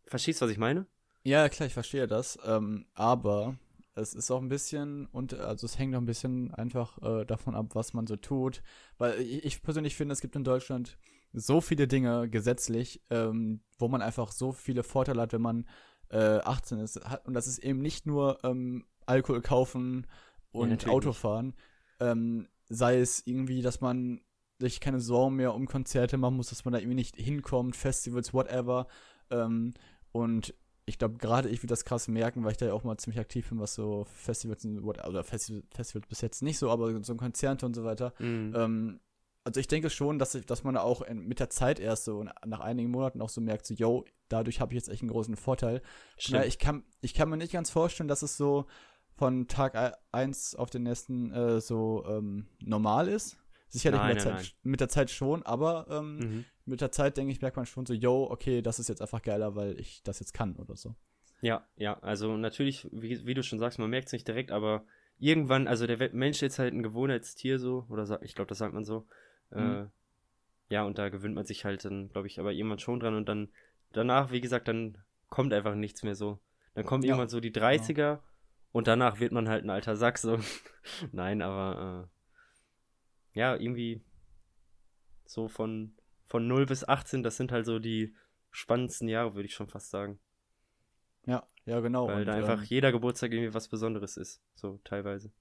verstehst 0.06 0.40
du, 0.40 0.46
was 0.46 0.52
ich 0.52 0.58
meine? 0.58 0.86
Ja, 1.28 1.50
klar, 1.50 1.66
ich 1.66 1.74
verstehe 1.74 2.06
das. 2.06 2.38
Ähm, 2.46 2.86
aber 2.94 3.58
es 3.94 4.14
ist 4.14 4.30
auch 4.30 4.40
ein 4.40 4.48
bisschen 4.48 5.04
und 5.12 5.34
also 5.34 5.66
es 5.66 5.78
hängt 5.78 5.94
auch 5.94 6.00
ein 6.00 6.06
bisschen 6.06 6.54
einfach 6.54 6.96
äh, 7.02 7.26
davon 7.26 7.54
ab, 7.54 7.74
was 7.74 7.92
man 7.92 8.06
so 8.06 8.16
tut. 8.16 8.62
Weil 8.96 9.20
ich, 9.20 9.44
ich, 9.44 9.62
persönlich 9.62 9.94
finde, 9.94 10.14
es 10.14 10.22
gibt 10.22 10.36
in 10.36 10.44
Deutschland 10.44 10.96
so 11.34 11.60
viele 11.60 11.86
Dinge 11.86 12.30
gesetzlich, 12.30 13.02
ähm, 13.10 13.60
wo 13.78 13.88
man 13.88 14.00
einfach 14.00 14.32
so 14.32 14.52
viele 14.52 14.82
Vorteile 14.82 15.20
hat, 15.20 15.34
wenn 15.34 15.42
man 15.42 15.66
äh, 16.08 16.38
18 16.38 16.78
ist. 16.78 16.98
Und 17.24 17.34
das 17.34 17.46
ist 17.46 17.58
eben 17.58 17.82
nicht 17.82 18.06
nur 18.06 18.38
ähm, 18.42 18.86
Alkohol 19.04 19.42
kaufen 19.42 20.06
und 20.50 20.84
ja, 20.84 20.88
Autofahren. 20.88 21.52
Ähm, 22.00 22.48
sei 22.70 23.00
es 23.00 23.26
irgendwie, 23.26 23.60
dass 23.60 23.82
man 23.82 24.22
sich 24.58 24.80
keine 24.80 25.00
Sorgen 25.00 25.36
mehr 25.36 25.52
um 25.52 25.66
Konzerte 25.66 26.16
machen 26.16 26.36
muss, 26.36 26.48
dass 26.48 26.64
man 26.64 26.72
da 26.72 26.78
irgendwie 26.78 26.94
nicht 26.94 27.16
hinkommt, 27.16 27.76
Festivals, 27.76 28.32
whatever. 28.32 28.86
Ähm, 29.30 29.74
und 30.10 30.54
ich 30.88 30.98
glaube, 30.98 31.18
gerade 31.18 31.48
ich 31.48 31.58
würde 31.58 31.68
das 31.68 31.84
krass 31.84 32.08
merken, 32.08 32.44
weil 32.44 32.52
ich 32.52 32.56
da 32.56 32.66
ja 32.66 32.72
auch 32.72 32.82
mal 32.82 32.96
ziemlich 32.96 33.20
aktiv 33.20 33.48
bin, 33.48 33.60
was 33.60 33.74
so 33.74 34.06
Festivals 34.14 34.64
oder 34.64 35.22
Festivals, 35.22 35.66
Festivals 35.70 36.08
bis 36.08 36.20
jetzt 36.22 36.42
nicht 36.42 36.58
so, 36.58 36.70
aber 36.70 37.02
so 37.04 37.14
Konzerte 37.14 37.66
und 37.66 37.74
so 37.74 37.84
weiter. 37.84 38.14
Mhm. 38.18 38.54
Ähm, 38.56 39.00
also 39.44 39.60
ich 39.60 39.68
denke 39.68 39.90
schon, 39.90 40.18
dass, 40.18 40.34
ich, 40.34 40.46
dass 40.46 40.64
man 40.64 40.76
auch 40.76 41.02
in, 41.02 41.26
mit 41.26 41.40
der 41.40 41.50
Zeit 41.50 41.78
erst 41.78 42.04
so 42.04 42.24
nach 42.44 42.60
einigen 42.60 42.90
Monaten 42.90 43.22
auch 43.22 43.28
so 43.28 43.40
merkt, 43.40 43.66
so, 43.66 43.74
yo, 43.74 44.04
dadurch 44.28 44.60
habe 44.60 44.72
ich 44.72 44.76
jetzt 44.76 44.88
echt 44.88 45.02
einen 45.02 45.10
großen 45.10 45.36
Vorteil. 45.36 45.82
Ja, 46.18 46.42
ich, 46.44 46.58
kann, 46.58 46.84
ich 47.00 47.14
kann 47.14 47.28
mir 47.28 47.36
nicht 47.36 47.52
ganz 47.52 47.70
vorstellen, 47.70 48.08
dass 48.08 48.22
es 48.22 48.36
so 48.36 48.66
von 49.14 49.48
Tag 49.48 49.98
1 50.12 50.54
auf 50.54 50.70
den 50.70 50.84
nächsten 50.84 51.32
äh, 51.32 51.60
so 51.60 52.04
ähm, 52.08 52.46
normal 52.60 53.08
ist. 53.08 53.36
Sicherlich 53.68 54.00
nein, 54.00 54.14
mit, 54.14 54.24
der 54.24 54.32
nein, 54.32 54.42
Zeit, 54.42 54.54
nein. 54.62 54.70
mit 54.70 54.80
der 54.80 54.88
Zeit 54.88 55.10
schon, 55.10 55.42
aber 55.42 55.86
ähm, 55.90 56.18
mhm. 56.18 56.44
Mit 56.68 56.80
der 56.80 56.92
Zeit, 56.92 57.16
denke 57.16 57.32
ich, 57.32 57.40
merkt 57.40 57.56
man 57.56 57.66
schon 57.66 57.86
so, 57.86 57.94
yo, 57.94 58.28
okay, 58.30 58.62
das 58.62 58.78
ist 58.78 58.88
jetzt 58.88 59.00
einfach 59.02 59.22
geiler, 59.22 59.56
weil 59.56 59.78
ich 59.80 60.02
das 60.02 60.20
jetzt 60.20 60.34
kann 60.34 60.56
oder 60.56 60.76
so. 60.76 60.94
Ja, 61.40 61.66
ja, 61.76 61.98
also 62.00 62.36
natürlich, 62.36 62.88
wie, 62.90 63.24
wie 63.26 63.34
du 63.34 63.42
schon 63.42 63.58
sagst, 63.58 63.78
man 63.78 63.90
merkt 63.90 64.08
es 64.08 64.12
nicht 64.12 64.26
direkt, 64.26 64.50
aber 64.50 64.84
irgendwann, 65.18 65.68
also 65.68 65.86
der 65.86 66.12
Mensch 66.12 66.42
ist 66.42 66.58
halt 66.58 66.74
ein 66.74 66.82
Gewohnheitstier 66.82 67.58
so, 67.58 67.86
oder 67.88 68.20
ich 68.22 68.34
glaube, 68.34 68.48
das 68.48 68.58
sagt 68.58 68.74
man 68.74 68.84
so. 68.84 69.06
Mhm. 69.50 69.58
Äh, 69.58 69.86
ja, 70.74 70.84
und 70.84 70.98
da 70.98 71.08
gewöhnt 71.08 71.34
man 71.34 71.46
sich 71.46 71.64
halt 71.64 71.84
dann, 71.84 72.10
glaube 72.10 72.26
ich, 72.26 72.38
aber 72.38 72.52
irgendwann 72.52 72.78
schon 72.78 73.00
dran 73.00 73.14
und 73.14 73.28
dann 73.28 73.48
danach, 73.92 74.30
wie 74.30 74.40
gesagt, 74.40 74.68
dann 74.68 74.98
kommt 75.28 75.52
einfach 75.52 75.74
nichts 75.74 76.02
mehr 76.02 76.14
so. 76.14 76.38
Dann 76.74 76.84
kommt 76.84 77.04
ja. 77.04 77.10
irgendwann 77.10 77.28
so 77.28 77.40
die 77.40 77.52
30er 77.52 77.98
ja. 77.98 78.22
und 78.72 78.86
danach 78.86 79.20
wird 79.20 79.32
man 79.32 79.48
halt 79.48 79.64
ein 79.64 79.70
alter 79.70 79.96
Sack 79.96 80.18
so. 80.18 80.38
Nein, 81.12 81.42
aber 81.42 82.08
äh, 83.34 83.38
ja, 83.38 83.56
irgendwie 83.56 84.02
so 85.24 85.48
von, 85.48 85.94
von 86.28 86.46
0 86.46 86.66
bis 86.66 86.86
18, 86.86 87.22
das 87.22 87.36
sind 87.36 87.50
halt 87.50 87.66
so 87.66 87.78
die 87.78 88.14
spannendsten 88.50 89.08
Jahre, 89.08 89.34
würde 89.34 89.46
ich 89.46 89.54
schon 89.54 89.68
fast 89.68 89.90
sagen. 89.90 90.20
Ja, 91.26 91.46
ja, 91.64 91.80
genau. 91.80 92.06
Weil 92.06 92.20
und, 92.20 92.26
da 92.26 92.34
einfach 92.34 92.60
ähm, 92.60 92.66
jeder 92.68 92.92
Geburtstag 92.92 93.32
irgendwie 93.32 93.52
was 93.52 93.68
Besonderes 93.68 94.16
ist, 94.16 94.40
so 94.54 94.78
teilweise. 94.84 95.32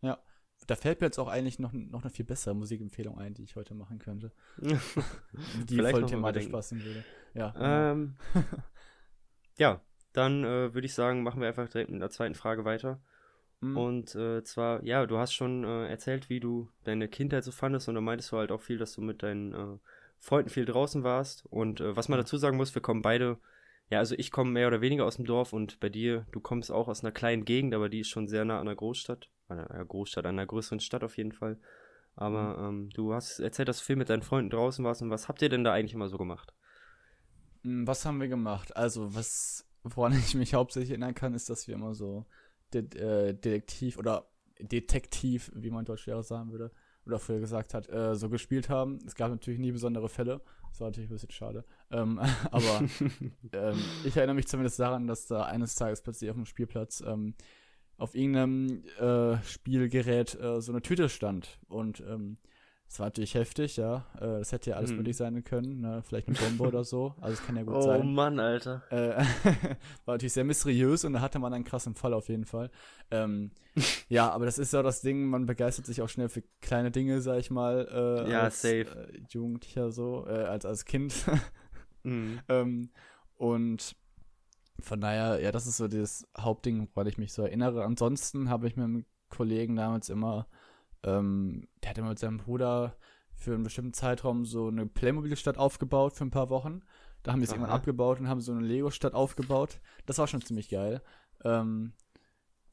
Ja, 0.00 0.18
da 0.66 0.76
fällt 0.76 1.00
mir 1.00 1.06
jetzt 1.06 1.18
auch 1.18 1.28
eigentlich 1.28 1.58
noch, 1.58 1.72
noch 1.72 2.02
eine 2.02 2.10
viel 2.10 2.24
bessere 2.24 2.54
Musikempfehlung 2.54 3.18
ein, 3.18 3.34
die 3.34 3.44
ich 3.44 3.56
heute 3.56 3.74
machen 3.74 3.98
könnte. 3.98 4.32
die 4.58 5.76
Vielleicht 5.76 5.98
voll 5.98 6.06
thematisch 6.06 6.48
passen 6.48 6.82
würde. 6.82 7.04
Ja. 7.34 7.54
Ähm, 7.92 8.16
ja, 9.58 9.80
dann 10.12 10.44
äh, 10.44 10.74
würde 10.74 10.86
ich 10.86 10.94
sagen, 10.94 11.22
machen 11.22 11.40
wir 11.40 11.48
einfach 11.48 11.68
direkt 11.68 11.90
mit 11.90 12.00
der 12.00 12.10
zweiten 12.10 12.34
Frage 12.34 12.64
weiter. 12.64 13.00
Mhm. 13.60 13.76
Und 13.76 14.14
äh, 14.14 14.42
zwar, 14.42 14.82
ja, 14.84 15.06
du 15.06 15.18
hast 15.18 15.32
schon 15.32 15.64
äh, 15.64 15.88
erzählt, 15.88 16.28
wie 16.28 16.40
du 16.40 16.70
deine 16.84 17.08
Kindheit 17.08 17.44
so 17.44 17.50
fandest 17.50 17.88
und 17.88 17.94
da 17.94 18.00
meintest 18.00 18.32
du 18.32 18.36
halt 18.36 18.52
auch 18.52 18.60
viel, 18.60 18.78
dass 18.78 18.94
du 18.94 19.00
mit 19.00 19.22
deinen 19.22 19.52
äh, 19.52 19.78
Freunden 20.24 20.50
viel 20.50 20.64
draußen 20.64 21.04
warst. 21.04 21.46
Und 21.46 21.80
äh, 21.80 21.96
was 21.96 22.08
man 22.08 22.18
dazu 22.18 22.36
sagen 22.36 22.56
muss, 22.56 22.74
wir 22.74 22.82
kommen 22.82 23.02
beide 23.02 23.38
ja, 23.90 23.98
also 23.98 24.14
ich 24.16 24.30
komme 24.30 24.50
mehr 24.50 24.66
oder 24.66 24.80
weniger 24.80 25.04
aus 25.04 25.16
dem 25.16 25.26
Dorf 25.26 25.52
und 25.52 25.78
bei 25.80 25.88
dir, 25.88 26.26
du 26.32 26.40
kommst 26.40 26.70
auch 26.72 26.88
aus 26.88 27.04
einer 27.04 27.12
kleinen 27.12 27.44
Gegend, 27.44 27.74
aber 27.74 27.88
die 27.88 28.00
ist 28.00 28.08
schon 28.08 28.28
sehr 28.28 28.44
nah 28.44 28.58
an 28.58 28.66
einer 28.66 28.76
Großstadt. 28.76 29.30
An 29.48 29.58
einer 29.58 29.84
Großstadt, 29.84 30.24
an 30.24 30.38
einer 30.38 30.46
größeren 30.46 30.80
Stadt 30.80 31.04
auf 31.04 31.18
jeden 31.18 31.32
Fall. 31.32 31.58
Aber 32.16 32.56
mhm. 32.56 32.84
ähm, 32.84 32.90
du 32.90 33.12
hast 33.12 33.40
erzählt, 33.40 33.68
dass 33.68 33.80
du 33.80 33.84
viel 33.84 33.96
mit 33.96 34.08
deinen 34.08 34.22
Freunden 34.22 34.50
draußen 34.50 34.84
warst 34.84 35.02
und 35.02 35.10
was 35.10 35.28
habt 35.28 35.42
ihr 35.42 35.48
denn 35.48 35.64
da 35.64 35.72
eigentlich 35.72 35.94
immer 35.94 36.08
so 36.08 36.16
gemacht? 36.16 36.54
Hm, 37.62 37.86
was 37.86 38.06
haben 38.06 38.20
wir 38.20 38.28
gemacht? 38.28 38.74
Also, 38.76 39.14
was, 39.14 39.68
woran 39.82 40.12
ich 40.18 40.34
mich 40.34 40.54
hauptsächlich 40.54 40.90
erinnern 40.90 41.14
kann, 41.14 41.34
ist, 41.34 41.50
dass 41.50 41.68
wir 41.68 41.74
immer 41.74 41.94
so 41.94 42.26
De 42.72 42.82
äh, 42.98 43.34
Detektiv 43.34 43.98
oder 43.98 44.30
Detektiv, 44.58 45.52
wie 45.54 45.70
man 45.70 45.84
Deutsch 45.84 46.08
sagen 46.22 46.52
würde, 46.52 46.70
oder 47.06 47.18
früher 47.18 47.40
gesagt 47.40 47.74
hat, 47.74 47.88
äh, 47.88 48.14
so 48.14 48.28
gespielt 48.28 48.68
haben. 48.68 48.98
Es 49.06 49.14
gab 49.14 49.30
natürlich 49.30 49.60
nie 49.60 49.72
besondere 49.72 50.08
Fälle. 50.08 50.40
Das 50.70 50.80
war 50.80 50.88
natürlich 50.88 51.10
ein 51.10 51.14
bisschen 51.14 51.30
schade. 51.30 51.64
Ähm, 51.90 52.18
aber 52.50 52.82
ähm, 53.52 53.78
ich 54.04 54.16
erinnere 54.16 54.34
mich 54.34 54.48
zumindest 54.48 54.78
daran, 54.78 55.06
dass 55.06 55.26
da 55.26 55.44
eines 55.44 55.74
Tages 55.74 56.02
plötzlich 56.02 56.30
auf 56.30 56.36
dem 56.36 56.46
Spielplatz 56.46 57.02
ähm, 57.06 57.34
auf 57.96 58.14
irgendeinem 58.14 58.84
äh, 58.98 59.40
Spielgerät 59.44 60.34
äh, 60.40 60.60
so 60.60 60.72
eine 60.72 60.82
Tüte 60.82 61.08
stand. 61.08 61.60
Und 61.68 62.00
ähm, 62.00 62.38
Das 62.94 63.00
war 63.00 63.06
natürlich 63.06 63.34
heftig, 63.34 63.76
ja. 63.76 64.06
Äh, 64.20 64.38
das 64.38 64.52
hätte 64.52 64.70
ja 64.70 64.76
alles 64.76 64.90
Hm. 64.90 64.98
möglich 64.98 65.16
sein 65.16 65.42
können, 65.42 65.80
ne? 65.80 66.00
Vielleicht 66.06 66.28
eine 66.28 66.36
Bombe 66.36 66.62
oder 66.62 66.84
so. 66.84 67.12
Also 67.20 67.32
es 67.40 67.44
kann 67.44 67.56
ja 67.56 67.64
gut 67.64 67.74
Oh 67.74 67.80
sein. 67.82 68.14
Mann, 68.14 68.38
Alter. 68.38 68.82
Äh, 68.90 69.16
war 70.04 70.14
natürlich 70.14 70.32
sehr 70.32 70.44
mysteriös 70.44 71.04
und 71.04 71.14
da 71.14 71.20
hatte 71.20 71.40
man 71.40 71.52
einen 71.52 71.64
krassen 71.64 71.96
Fall 71.96 72.14
auf 72.14 72.28
jeden 72.28 72.44
Fall. 72.44 72.70
Ähm, 73.10 73.50
ja, 74.08 74.30
aber 74.30 74.44
das 74.46 74.58
ist 74.58 74.72
ja 74.72 74.84
das 74.84 75.00
Ding, 75.00 75.26
man 75.26 75.44
begeistert 75.44 75.86
sich 75.86 76.02
auch 76.02 76.08
schnell 76.08 76.28
für 76.28 76.44
kleine 76.60 76.92
Dinge, 76.92 77.20
sag 77.20 77.40
ich 77.40 77.50
mal, 77.50 77.88
äh, 77.90 78.30
Ja, 78.30 78.44
als 78.44 78.62
safe. 78.62 79.08
Äh, 79.12 79.22
Jugendlicher 79.28 79.90
so, 79.90 80.24
äh, 80.28 80.44
als 80.44 80.64
als 80.64 80.84
Kind. 80.84 81.14
Mhm. 82.04 82.38
ähm, 82.48 82.90
und 83.38 83.96
von 84.78 85.00
daher, 85.00 85.40
ja, 85.40 85.50
das 85.50 85.66
ist 85.66 85.78
so 85.78 85.88
das 85.88 86.28
Hauptding, 86.38 86.88
woran 86.94 87.08
ich 87.08 87.18
mich 87.18 87.32
so 87.32 87.42
erinnere. 87.42 87.84
Ansonsten 87.84 88.50
habe 88.50 88.68
ich 88.68 88.76
mit 88.76 88.84
einem 88.84 89.04
Kollegen 89.30 89.74
damals 89.74 90.10
immer, 90.10 90.46
ähm, 91.04 91.68
der 91.82 91.90
hat 91.90 91.98
immer 91.98 92.08
mit 92.10 92.18
seinem 92.18 92.38
Bruder 92.38 92.96
für 93.34 93.54
einen 93.54 93.64
bestimmten 93.64 93.92
Zeitraum 93.92 94.44
so 94.44 94.68
eine 94.68 94.86
Playmobil-Stadt 94.86 95.58
aufgebaut 95.58 96.14
für 96.14 96.24
ein 96.24 96.30
paar 96.30 96.50
Wochen. 96.50 96.82
Da 97.22 97.32
haben 97.32 97.40
die 97.40 97.44
es 97.44 97.52
irgendwann 97.52 97.72
abgebaut 97.72 98.20
und 98.20 98.28
haben 98.28 98.40
so 98.40 98.52
eine 98.52 98.60
Lego-Stadt 98.60 99.14
aufgebaut. 99.14 99.80
Das 100.06 100.18
war 100.18 100.26
schon 100.26 100.42
ziemlich 100.42 100.68
geil. 100.68 101.02
Ähm, 101.42 101.94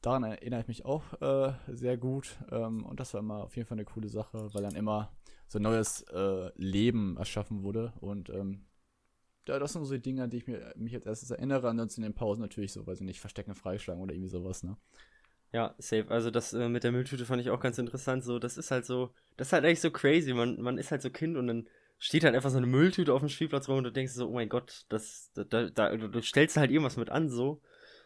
daran 0.02 0.24
erinnere 0.24 0.60
ich 0.60 0.68
mich 0.68 0.84
auch 0.84 1.20
äh, 1.20 1.54
sehr 1.68 1.96
gut. 1.96 2.38
Ähm, 2.50 2.84
und 2.84 3.00
das 3.00 3.14
war 3.14 3.20
immer 3.20 3.44
auf 3.44 3.56
jeden 3.56 3.66
Fall 3.66 3.76
eine 3.76 3.84
coole 3.84 4.08
Sache, 4.08 4.52
weil 4.52 4.62
dann 4.62 4.74
immer 4.74 5.12
so 5.48 5.58
ein 5.58 5.62
neues 5.62 6.02
äh, 6.02 6.50
Leben 6.56 7.16
erschaffen 7.16 7.62
wurde. 7.62 7.92
Und 8.00 8.30
ähm, 8.30 8.66
ja, 9.48 9.58
das 9.58 9.72
sind 9.72 9.84
so 9.84 9.94
die 9.94 10.02
Dinge, 10.02 10.22
an 10.22 10.30
die 10.30 10.38
ich 10.38 10.46
mir, 10.46 10.72
mich 10.76 10.94
als 10.94 11.06
erstes 11.06 11.30
erinnere. 11.30 11.68
Ansonsten 11.68 12.02
in 12.02 12.10
den 12.10 12.14
Pausen 12.14 12.42
natürlich 12.42 12.72
so, 12.72 12.86
weiß 12.86 13.00
ich 13.00 13.06
nicht, 13.06 13.20
Verstecken, 13.20 13.54
Freischlagen 13.54 14.02
oder 14.02 14.14
irgendwie 14.14 14.30
sowas, 14.30 14.62
ne? 14.62 14.76
Ja, 15.52 15.74
safe. 15.78 16.06
Also 16.10 16.30
das 16.30 16.52
äh, 16.54 16.68
mit 16.68 16.82
der 16.84 16.92
Mülltüte 16.92 17.26
fand 17.26 17.42
ich 17.42 17.50
auch 17.50 17.60
ganz 17.60 17.78
interessant. 17.78 18.24
So, 18.24 18.38
das 18.38 18.56
ist 18.56 18.70
halt 18.70 18.86
so, 18.86 19.12
das 19.36 19.48
ist 19.48 19.52
halt 19.52 19.64
echt 19.64 19.82
so 19.82 19.90
crazy. 19.90 20.32
Man, 20.32 20.60
man 20.60 20.78
ist 20.78 20.90
halt 20.90 21.02
so 21.02 21.10
Kind 21.10 21.36
und 21.36 21.46
dann 21.46 21.68
steht 21.98 22.24
halt 22.24 22.34
einfach 22.34 22.50
so 22.50 22.56
eine 22.56 22.66
Mülltüte 22.66 23.12
auf 23.12 23.20
dem 23.20 23.28
Spielplatz 23.28 23.68
rum 23.68 23.78
und 23.78 23.84
du 23.84 23.92
denkst 23.92 24.12
so, 24.14 24.28
oh 24.28 24.32
mein 24.32 24.48
Gott, 24.48 24.86
das, 24.88 25.30
da, 25.34 25.44
da, 25.44 25.68
da, 25.68 25.94
du 25.96 26.22
stellst 26.22 26.56
halt 26.56 26.70
irgendwas 26.70 26.96
mit 26.96 27.10
an, 27.10 27.28
so. 27.28 27.60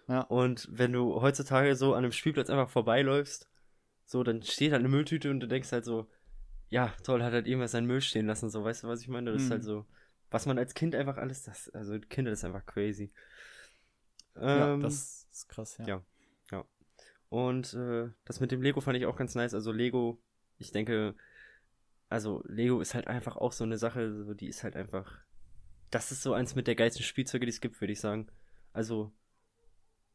Ja. 0.09 0.21
Und 0.23 0.69
wenn 0.71 0.93
du 0.93 1.21
heutzutage 1.21 1.75
so 1.77 1.95
an 1.95 1.99
einem 2.05 2.13
Spielplatz 2.13 2.51
einfach 2.51 2.69
vorbeiläufst, 2.69 3.49
so, 4.05 4.23
dann 4.23 4.43
steht 4.43 4.73
halt 4.73 4.81
eine 4.81 4.89
Mülltüte 4.89 5.31
und 5.31 5.41
du 5.41 5.49
denkst 5.49 5.73
halt 5.73 5.85
so, 5.85 6.07
ja, 6.69 6.93
toll, 7.05 7.23
hat 7.23 7.33
halt 7.33 7.47
irgendwas 7.47 7.73
seinen 7.73 7.87
Müll 7.87 8.01
stehen 8.01 8.27
lassen, 8.27 8.51
so, 8.51 8.65
weißt 8.65 8.85
du, 8.85 8.89
was 8.89 9.01
ich 9.01 9.09
meine? 9.09 9.33
Das 9.33 9.43
ist 9.43 9.49
Mhm. 9.49 9.53
halt 9.53 9.65
so, 9.65 9.87
was 10.31 10.47
man 10.47 10.59
als 10.59 10.75
Kind 10.75 10.95
einfach 10.95 11.17
alles, 11.17 11.45
das, 11.45 11.71
also 11.71 11.99
Kinder, 12.11 12.31
das 12.31 12.41
ist 12.41 12.45
einfach 12.45 12.67
crazy. 12.67 13.11
ja, 14.35 14.75
Ähm, 14.75 14.81
das 14.83 15.27
ist 15.33 15.49
krass, 15.49 15.79
ja. 15.79 15.87
ja. 15.87 16.03
Und 17.29 17.75
äh, 17.75 18.09
das 18.25 18.41
mit 18.41 18.53
dem 18.53 18.63
Lego 18.63 18.81
fand 18.81 18.97
ich 18.99 19.07
auch 19.07 19.17
ganz 19.17 19.35
nice. 19.35 19.55
Also 19.55 19.73
Lego, 19.73 20.23
ich 20.59 20.71
denke, 20.73 21.15
also 22.09 22.43
Lego 22.47 22.81
ist 22.81 22.95
halt 22.95 23.09
einfach 23.09 23.37
auch 23.37 23.53
so 23.53 23.65
eine 23.65 23.79
Sache, 23.79 24.25
so, 24.25 24.35
die 24.35 24.47
ist 24.49 24.63
halt 24.63 24.77
einfach, 24.77 25.19
das 25.91 26.13
ist 26.13 26.23
so 26.23 26.33
eins 26.35 26.55
mit 26.55 26.67
der 26.67 26.77
geilsten 26.77 27.03
Spielzeuge, 27.05 27.47
die 27.47 27.51
es 27.51 27.61
gibt, 27.61 27.81
würde 27.81 27.93
ich 27.93 28.01
sagen. 28.01 28.29
Also 28.73 29.13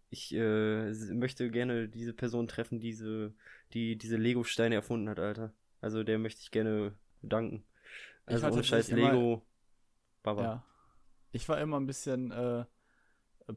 ich 0.10 0.34
äh, 0.34 0.92
möchte 1.14 1.50
gerne 1.52 1.88
diese 1.90 2.14
Person 2.14 2.48
treffen, 2.48 2.80
diese, 2.80 3.34
die 3.74 3.98
diese 3.98 4.18
Lego-Steine 4.18 4.76
erfunden 4.76 5.10
hat, 5.10 5.20
Alter. 5.20 5.54
Also 5.80 6.04
der 6.04 6.20
möchte 6.20 6.42
ich 6.42 6.52
gerne 6.52 6.96
danken. 7.22 7.64
Also 8.26 8.48
ohne 8.48 8.64
Scheiß 8.64 8.88
tatsächlich 8.88 9.06
immer- 9.06 9.14
Lego, 9.14 9.46
Baba. 10.24 10.44
Ja. 10.44 10.66
Ich 11.32 11.48
war 11.50 11.60
immer 11.60 11.80
ein 11.80 11.88
bisschen 11.88 12.32
äh, 12.32 12.66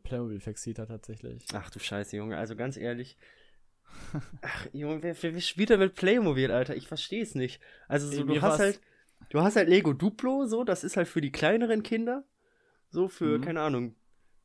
Playmobil-Fexiter 0.02 0.87
tatsächlich. 0.87 1.44
Ach 1.52 1.70
du 1.70 1.78
Scheiße, 1.78 2.16
Junge. 2.16 2.37
Also 2.37 2.56
ganz 2.56 2.76
ehrlich. 2.76 3.16
Ach, 4.43 4.67
Junge, 4.73 5.03
wer, 5.03 5.17
wer, 5.21 5.41
spielt 5.41 5.71
da 5.71 5.76
mit 5.76 5.95
Playmobil, 5.95 6.50
Alter? 6.50 6.76
Ich 6.76 6.87
verstehe 6.88 7.23
es 7.23 7.35
nicht. 7.35 7.61
Also 7.88 8.11
so, 8.11 8.25
du 8.25 8.41
hast 8.43 8.59
halt, 8.59 8.81
du 9.31 9.41
hast 9.41 9.57
halt 9.57 9.69
Lego 9.69 9.93
Duplo, 9.93 10.47
so, 10.47 10.64
das 10.64 10.85
ist 10.85 10.97
halt 10.97 11.09
für 11.09 11.21
die 11.21 11.33
kleineren 11.33 11.83
Kinder. 11.83 12.25
So 12.91 13.09
für, 13.09 13.38
Mhm. 13.38 13.43
keine 13.43 13.61
Ahnung, 13.62 13.97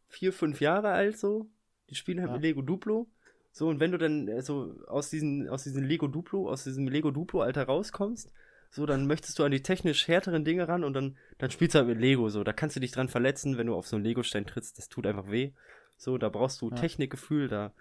vier, 0.08 0.34
fünf 0.34 0.62
Jahre 0.62 0.90
alt, 0.92 1.18
so. 1.20 1.48
Die 1.90 1.96
spielen 1.96 2.20
halt 2.20 2.30
Ja. 2.30 2.34
mit 2.36 2.44
Lego 2.44 2.62
Duplo. 2.62 3.08
So, 3.52 3.68
und 3.68 3.80
wenn 3.80 3.92
du 3.92 3.98
dann 3.98 4.28
äh, 4.28 4.42
so 4.42 4.76
aus 4.88 5.10
diesen, 5.10 5.50
aus 5.50 5.64
diesem 5.64 5.84
Lego 5.84 6.08
Duplo, 6.08 6.50
aus 6.50 6.64
diesem 6.64 6.88
Lego 6.88 7.12
Duplo-Alter 7.12 7.64
rauskommst, 7.64 8.32
so, 8.72 8.86
dann 8.86 9.08
möchtest 9.08 9.40
du 9.40 9.44
an 9.44 9.52
die 9.52 9.64
technisch 9.64 10.08
härteren 10.08 10.46
Dinge 10.46 10.68
ran 10.68 10.84
und 10.84 10.94
dann, 10.94 11.18
dann 11.40 11.50
spielst 11.50 11.74
du 11.74 11.80
halt 11.80 11.88
mit 11.88 12.00
Lego, 12.00 12.30
so. 12.30 12.44
Da 12.44 12.54
kannst 12.54 12.76
du 12.76 12.80
dich 12.80 12.92
dran 12.92 13.10
verletzen, 13.10 13.58
wenn 13.58 13.68
du 13.68 13.76
auf 13.76 13.88
so 13.88 13.96
einen 13.96 14.06
Lego-Stein 14.06 14.46
trittst, 14.46 14.78
das 14.78 14.90
tut 14.90 15.08
einfach 15.08 15.30
weh. 15.32 15.52
So, 15.98 16.18
da 16.18 16.30
brauchst 16.30 16.62
du 16.62 16.70
Ja. 16.70 16.76
Technikgefühl, 16.76 17.48
da 17.48 17.74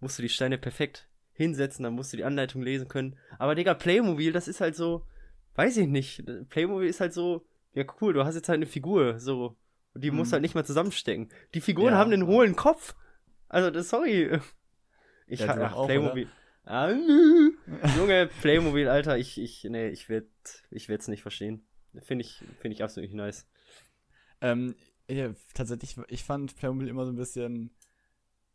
musst 0.00 0.18
du 0.18 0.22
die 0.22 0.28
Steine 0.28 0.58
perfekt 0.58 1.08
hinsetzen, 1.32 1.82
da 1.84 1.90
musst 1.90 2.12
du 2.12 2.16
die 2.16 2.24
Anleitung 2.24 2.62
lesen 2.62 2.88
können. 2.88 3.16
Aber 3.38 3.54
Digga, 3.54 3.74
Playmobil, 3.74 4.32
das 4.32 4.48
ist 4.48 4.60
halt 4.60 4.76
so, 4.76 5.06
weiß 5.54 5.76
ich 5.78 5.86
nicht. 5.86 6.22
Playmobil 6.50 6.88
ist 6.88 7.00
halt 7.00 7.12
so, 7.14 7.46
ja 7.72 7.84
cool, 8.00 8.12
du 8.12 8.24
hast 8.24 8.34
jetzt 8.34 8.48
halt 8.48 8.58
eine 8.58 8.66
Figur, 8.66 9.18
so. 9.18 9.56
Und 9.94 10.04
die 10.04 10.10
musst 10.10 10.28
Mhm. 10.28 10.30
du 10.30 10.34
halt 10.34 10.42
nicht 10.42 10.54
mal 10.54 10.64
zusammenstecken. 10.64 11.28
Die 11.54 11.60
Figuren 11.60 11.92
Ja. 11.92 11.98
haben 11.98 12.12
einen 12.12 12.26
hohlen 12.26 12.56
Kopf. 12.56 12.94
Also, 13.48 13.70
das, 13.70 13.88
sorry. 13.88 14.38
Ich 15.26 15.40
Ja, 15.40 15.48
ha- 15.48 15.54
du 15.54 15.64
ach, 15.64 15.72
auch, 15.74 15.86
Playmobil. 15.86 16.28
Ah. 16.64 16.90
Junge, 17.96 18.28
Playmobil, 18.40 18.88
Alter, 18.88 19.16
ich, 19.18 19.40
ich, 19.40 19.64
nee, 19.64 19.88
ich 19.88 20.08
werd, 20.08 20.26
ich 20.70 20.88
werd's 20.88 21.08
nicht 21.08 21.22
verstehen. 21.22 21.64
Finde 22.02 22.24
ich, 22.24 22.42
finde 22.60 22.74
ich 22.74 22.82
absolut 22.84 23.08
nicht 23.08 23.16
nice. 23.16 23.46
Ähm, 24.40 24.74
ja, 25.08 25.32
tatsächlich, 25.54 25.96
ich 26.08 26.22
fand 26.22 26.54
Playmobil 26.56 26.88
immer 26.88 27.04
so 27.04 27.12
ein 27.12 27.16
bisschen, 27.16 27.70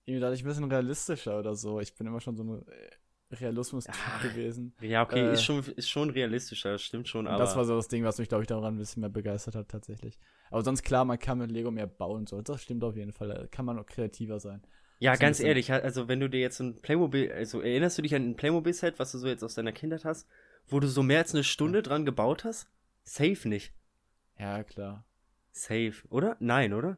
irgendwie 0.06 0.22
dadurch 0.22 0.44
ein 0.44 0.48
bisschen 0.48 0.72
realistischer 0.72 1.40
oder 1.40 1.56
so. 1.56 1.80
Ich 1.80 1.96
bin 1.96 2.08
immer 2.08 2.22
schon 2.22 2.36
so 2.36 2.44
ein 2.44 2.68
äh, 2.68 3.36
realismus 3.36 3.88
Ach, 3.90 4.22
gewesen. 4.22 4.74
Ja, 4.82 5.04
okay, 5.04 5.20
Äh, 5.20 5.34
ist 5.34 5.44
schon, 5.44 5.64
ist 5.64 5.90
schon 5.90 6.10
realistischer, 6.12 6.74
das 6.74 6.82
stimmt 6.84 7.08
schon, 7.08 7.28
aber. 7.28 7.44
das 7.44 7.56
war 7.56 7.66
so 7.66 7.76
das 7.76 7.88
Ding, 7.88 8.04
was 8.04 8.18
mich, 8.20 8.30
glaube 8.30 8.44
ich, 8.44 8.48
daran 8.48 8.76
ein 8.76 8.78
bisschen 8.78 9.02
mehr 9.02 9.10
begeistert 9.10 9.56
hat, 9.56 9.70
tatsächlich. 9.70 10.20
Aber 10.52 10.64
sonst, 10.64 10.84
klar, 10.84 11.06
man 11.06 11.18
kann 11.18 11.40
mit 11.40 11.52
Lego 11.52 11.72
mehr 11.72 11.88
bauen, 11.88 12.28
so. 12.28 12.42
Das 12.42 12.62
stimmt 12.62 12.84
auf 12.84 12.96
jeden 12.96 13.14
Fall. 13.14 13.30
Da 13.30 13.48
kann 13.48 13.66
man 13.66 13.80
auch 13.80 13.86
kreativer 13.86 14.40
sein. 14.40 14.62
Ja, 15.00 15.12
So 15.12 15.18
ein 15.18 15.20
ganz 15.20 15.40
ehrlich, 15.40 15.72
also 15.74 16.08
wenn 16.08 16.20
du 16.20 16.30
dir 16.30 16.40
jetzt 16.40 16.58
so 16.58 16.64
ein 16.64 16.82
Playmobil, 16.82 17.32
also 17.32 17.62
erinnerst 17.62 17.98
du 17.98 18.02
dich 18.02 18.16
an 18.16 18.30
ein 18.30 18.36
Playmobil-Set, 18.36 18.98
was 19.00 19.12
du 19.12 19.18
so 19.18 19.28
jetzt 19.28 19.44
aus 19.44 19.56
deiner 19.56 19.74
Kindheit 19.74 20.06
hast, 20.06 20.28
wo 20.68 20.80
du 20.80 20.88
so 20.88 21.04
mehr 21.04 21.20
als 21.20 21.34
eine 21.34 21.44
Stunde 21.44 21.82
dran 21.82 22.06
gebaut 22.06 22.46
hast? 22.46 22.68
Safe 23.04 23.50
nicht. 23.50 23.74
Ja, 24.40 24.64
klar. 24.64 25.04
Safe, 25.52 25.94
oder? 26.10 26.38
Nein, 26.40 26.74
oder? 26.74 26.98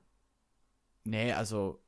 Nee, 1.04 1.32
also, 1.34 1.80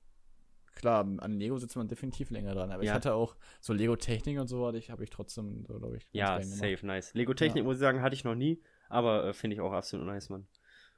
klar, 0.80 1.02
an 1.20 1.34
Lego 1.40 1.58
sitzt 1.60 1.76
man 1.76 1.88
definitiv 1.88 2.32
länger 2.32 2.56
dran. 2.56 2.72
Aber 2.72 2.82
ich 2.82 2.88
Ja. 2.88 2.94
hatte 2.96 3.14
auch 3.14 3.36
so 3.62 3.74
Lego-Technik 3.74 4.40
und 4.40 4.48
so, 4.48 4.66
hatte 4.66 4.78
ich, 4.80 4.90
habe 4.90 5.04
ich 5.04 5.10
trotzdem, 5.12 5.66
so, 5.68 5.78
glaube 5.80 5.98
ich, 5.98 6.08
Ja, 6.12 6.42
safe, 6.42 6.86
nice. 6.86 7.14
Lego-Technik, 7.14 7.58
Ja. 7.58 7.64
muss 7.64 7.76
ich 7.76 7.82
sagen, 7.82 8.02
hatte 8.02 8.16
ich 8.16 8.24
noch 8.24 8.36
nie, 8.36 8.62
aber 8.90 9.26
äh, 9.26 9.34
finde 9.34 9.54
ich 9.56 9.62
auch 9.62 9.74
absolut 9.74 10.08
nice, 10.08 10.30
Mann. 10.30 10.48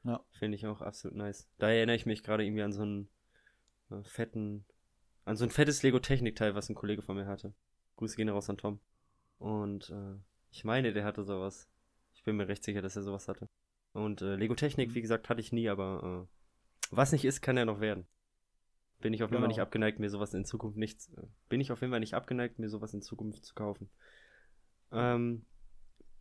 Ja. 0.03 0.23
Finde 0.31 0.55
ich 0.55 0.65
auch 0.65 0.81
absolut 0.81 1.17
nice. 1.17 1.47
Da 1.57 1.69
erinnere 1.69 1.95
ich 1.95 2.05
mich 2.05 2.23
gerade 2.23 2.43
irgendwie 2.45 2.63
an 2.63 2.71
so 2.71 2.81
einen 2.83 3.09
äh, 3.91 4.01
fetten, 4.03 4.65
an 5.25 5.35
so 5.35 5.43
ein 5.43 5.49
fettes 5.51 5.83
Lego-Technik-Teil, 5.83 6.55
was 6.55 6.69
ein 6.69 6.75
Kollege 6.75 7.01
von 7.01 7.15
mir 7.17 7.25
hatte. 7.27 7.53
Grüße 7.97 8.15
gehen 8.15 8.29
raus 8.29 8.49
an 8.49 8.57
Tom. 8.57 8.79
Und 9.37 9.89
äh, 9.89 10.15
ich 10.51 10.63
meine, 10.63 10.93
der 10.93 11.03
hatte 11.03 11.23
sowas. 11.23 11.67
Ich 12.13 12.23
bin 12.23 12.35
mir 12.37 12.47
recht 12.47 12.63
sicher, 12.63 12.81
dass 12.81 12.95
er 12.95 13.03
sowas 13.03 13.27
hatte. 13.27 13.47
Und 13.93 14.21
äh, 14.21 14.35
Lego-Technik, 14.35 14.89
Mhm. 14.89 14.95
wie 14.95 15.01
gesagt, 15.01 15.29
hatte 15.29 15.41
ich 15.41 15.51
nie, 15.51 15.69
aber 15.69 16.27
äh, 16.27 16.95
was 16.95 17.11
nicht 17.11 17.25
ist, 17.25 17.41
kann 17.41 17.57
ja 17.57 17.65
noch 17.65 17.79
werden. 17.79 18.05
Bin 19.01 19.13
ich 19.13 19.23
auf 19.23 19.29
jeden 19.31 19.41
Fall 19.41 19.47
Genau. 19.47 19.47
nicht 19.47 19.61
abgeneigt, 19.61 19.99
mir 19.99 20.09
sowas 20.09 20.33
in 20.33 20.45
Zukunft 20.45 20.77
nicht, 20.77 21.09
bin 21.49 21.59
ich 21.59 21.71
auf 21.71 21.81
jeden 21.81 21.91
Fall 21.91 21.99
nicht 21.99 22.13
abgeneigt, 22.13 22.59
mir 22.59 22.69
sowas 22.69 22.93
in 22.93 23.01
Zukunft 23.01 23.43
zu 23.45 23.53
kaufen. 23.55 23.89
Ähm, 24.91 25.45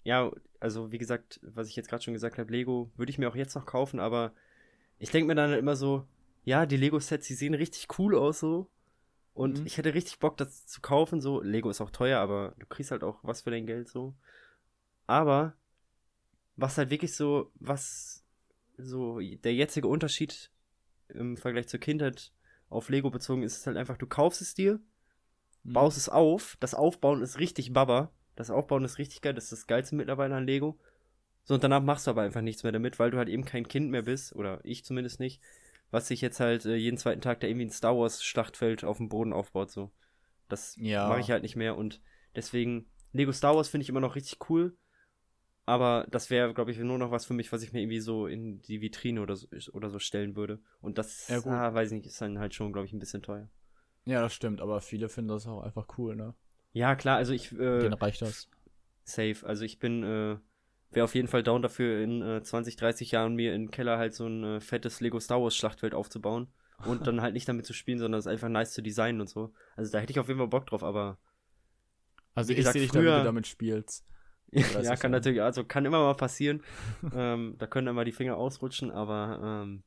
ja, 0.05 0.31
also 0.61 0.91
wie 0.93 0.99
gesagt, 0.99 1.41
was 1.43 1.69
ich 1.69 1.77
jetzt 1.77 1.89
gerade 1.89 2.03
schon 2.03 2.15
gesagt 2.15 2.39
habe, 2.39 2.51
Lego 2.51 2.91
würde 2.97 3.11
ich 3.11 3.19
mir 3.19 3.29
auch 3.29 3.37
jetzt 3.37 3.55
noch 3.55 3.67
kaufen, 3.67 4.01
aber 4.01 4.33
ich 4.99 5.11
denke 5.11 5.27
mir 5.29 5.35
dann 5.35 5.53
immer 5.53 5.77
so, 5.77 6.07
ja, 6.45 6.67
die 6.67 6.77
Lego-Sets, 6.77 7.27
die 7.27 7.35
sehen 7.35 7.55
richtig 7.55 7.99
cool 7.99 8.17
aus 8.17 8.41
so. 8.41 8.71
Und 9.35 9.61
Mhm. 9.61 9.67
ich 9.67 9.79
hätte 9.79 9.95
richtig 9.95 10.19
Bock, 10.19 10.37
das 10.37 10.67
zu 10.67 10.81
kaufen. 10.81 11.21
So, 11.21 11.41
Lego 11.43 11.71
ist 11.71 11.81
auch 11.81 11.91
teuer, 11.91 12.19
aber 12.21 12.55
du 12.59 12.67
kriegst 12.67 12.91
halt 12.91 13.05
auch 13.05 13.19
was 13.23 13.43
für 13.43 13.51
dein 13.51 13.67
Geld 13.67 13.89
so. 13.89 14.15
Aber 15.07 15.55
was 16.57 16.77
halt 16.79 16.91
wirklich 16.91 17.15
so, 17.15 17.51
was 17.55 18.25
so 18.77 19.21
der 19.21 19.55
jetzige 19.55 19.89
Unterschied 19.89 20.51
im 21.09 21.37
Vergleich 21.37 21.69
zur 21.69 21.81
Kindheit 21.81 22.33
auf 22.71 22.89
Lego 22.89 23.11
bezogen 23.11 23.43
ist, 23.43 23.57
ist 23.57 23.67
halt 23.67 23.77
einfach, 23.77 23.99
du 23.99 24.07
kaufst 24.07 24.41
es 24.41 24.55
dir, 24.55 24.81
Mhm. 25.63 25.75
baust 25.75 25.99
es 25.99 26.09
auf. 26.09 26.57
Das 26.61 26.75
Aufbauen 26.75 27.21
ist 27.23 27.39
richtig 27.39 27.73
Baba. 27.73 28.11
Das 28.37 28.51
Aufbauen 28.51 28.85
ist 28.85 28.97
richtig 28.99 29.21
geil. 29.21 29.35
Das 29.35 29.45
ist 29.45 29.53
das 29.53 29.67
Geilste 29.67 29.95
mittlerweile 29.95 30.35
an 30.35 30.47
Lego. 30.47 30.79
So, 31.45 31.55
und 31.55 31.65
danach 31.65 31.83
machst 31.83 32.07
du 32.07 32.13
aber 32.13 32.23
einfach 32.23 32.41
nichts 32.43 32.63
mehr 32.63 32.73
damit, 32.73 32.99
weil 32.99 33.11
du 33.11 33.19
halt 33.19 33.29
eben 33.29 33.45
kein 33.45 33.67
Kind 33.69 33.91
mehr 33.91 34.03
bist, 34.03 34.35
oder 34.35 34.61
ich 34.63 34.85
zumindest 34.85 35.21
nicht, 35.21 35.43
was 35.91 36.07
sich 36.09 36.21
jetzt 36.21 36.39
halt 36.39 36.65
äh, 36.65 36.77
jeden 36.77 36.97
zweiten 36.97 37.21
Tag 37.21 37.41
da 37.41 37.47
irgendwie 37.49 37.67
ein 37.67 37.71
Star 37.71 37.97
Wars 37.99 38.23
Schlachtfeld 38.23 38.85
auf 38.85 38.99
dem 38.99 39.09
Boden 39.09 39.33
aufbaut, 39.33 39.71
so. 39.71 39.91
Das 40.49 40.77
Ja. 40.79 41.09
mache 41.09 41.21
ich 41.21 41.31
halt 41.31 41.43
nicht 41.43 41.57
mehr 41.57 41.77
und 41.77 42.01
deswegen, 42.37 42.87
Lego 43.13 43.33
Star 43.33 43.57
Wars 43.57 43.69
finde 43.69 43.83
ich 43.83 43.89
immer 43.89 44.01
noch 44.01 44.15
richtig 44.15 44.39
cool, 44.49 44.77
aber 45.71 46.05
das 46.11 46.31
wäre, 46.31 46.53
glaube 46.53 46.73
ich, 46.73 46.79
nur 46.79 46.99
noch 46.99 47.13
was 47.13 47.25
für 47.25 47.33
mich, 47.33 47.53
was 47.53 47.63
ich 47.63 47.73
mir 47.73 47.81
irgendwie 47.81 48.01
so 48.01 48.27
in 48.27 48.61
die 48.63 48.81
Vitrine 48.81 49.23
oder 49.23 49.37
so, 49.37 49.47
oder 49.73 49.89
so 49.89 50.01
stellen 50.01 50.35
würde. 50.35 50.59
Und 50.81 50.99
das, 50.99 51.29
Ja, 51.29 51.41
ah, 51.47 51.73
weiß 51.73 51.93
ich 51.93 51.99
nicht, 51.99 52.07
ist 52.07 52.21
dann 52.21 52.41
halt 52.41 52.55
schon, 52.55 52.73
glaube 52.73 52.87
ich, 52.87 52.93
ein 52.93 52.99
bisschen 52.99 53.23
teuer. 53.23 53.49
Ja, 54.05 54.21
das 54.21 54.35
stimmt, 54.35 54.61
aber 54.61 54.81
viele 54.81 55.09
finden 55.09 55.29
das 55.29 55.47
auch 55.47 55.63
einfach 55.63 55.87
cool, 55.97 56.17
ne? 56.17 56.35
Ja, 56.73 56.97
klar, 56.97 57.19
also 57.19 57.33
ich, 57.33 57.53
äh, 57.53 57.79
Denen 57.79 57.93
reicht 57.93 58.21
das. 58.21 58.49
Safe. 59.05 59.37
Also 59.45 59.65
ich 59.65 59.79
bin, 59.79 60.03
äh, 60.03 60.39
wäre 60.91 61.05
auf 61.05 61.15
jeden 61.15 61.29
Fall 61.29 61.45
down 61.45 61.63
dafür, 61.63 62.03
in 62.03 62.21
äh, 62.21 62.43
20, 62.43 62.75
30 62.75 63.13
Jahren 63.13 63.37
mir 63.37 63.55
im 63.55 63.71
Keller 63.71 63.97
halt 63.97 64.13
so 64.13 64.27
ein 64.27 64.43
äh, 64.43 64.61
fettes 64.61 65.01
Lego 65.01 65.21
Star 65.21 65.41
Wars 65.41 65.55
Schlachtfeld 65.55 65.95
aufzubauen 65.95 66.49
und 66.85 67.07
dann 67.07 67.21
halt 67.21 67.35
nicht 67.35 67.49
damit 67.49 67.65
zu 67.65 67.75
spielen, 67.75 68.01
sondern 68.01 68.19
es 68.19 68.27
einfach 68.27 68.49
nice 68.49 68.73
zu 68.73 68.83
designen 68.83 69.21
und 69.21 69.29
so. 69.29 69.53
Also 69.77 69.93
da 69.93 70.01
hätte 70.01 70.11
ich 70.11 70.19
auf 70.19 70.27
jeden 70.27 70.39
Fall 70.39 70.49
Bock 70.49 70.67
drauf, 70.67 70.83
aber. 70.83 71.19
Also 72.35 72.53
ich 72.53 72.67
sehe 72.67 72.83
dich 72.83 72.91
damit, 72.91 73.25
damit 73.25 73.47
spielst. 73.47 74.05
Ja, 74.53 74.97
kann 74.97 75.11
natürlich, 75.11 75.43
also 75.43 75.65
kann 75.65 75.85
immer 75.85 76.01
mal 76.01 76.15
passieren. 76.15 76.63
ähm, 77.15 77.57
da 77.59 77.67
können 77.67 77.87
immer 77.87 78.05
die 78.05 78.13
Finger 78.13 78.37
ausrutschen, 78.37 78.91
aber 78.91 79.41
ähm, 79.43 79.83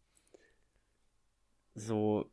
so, 1.75 2.32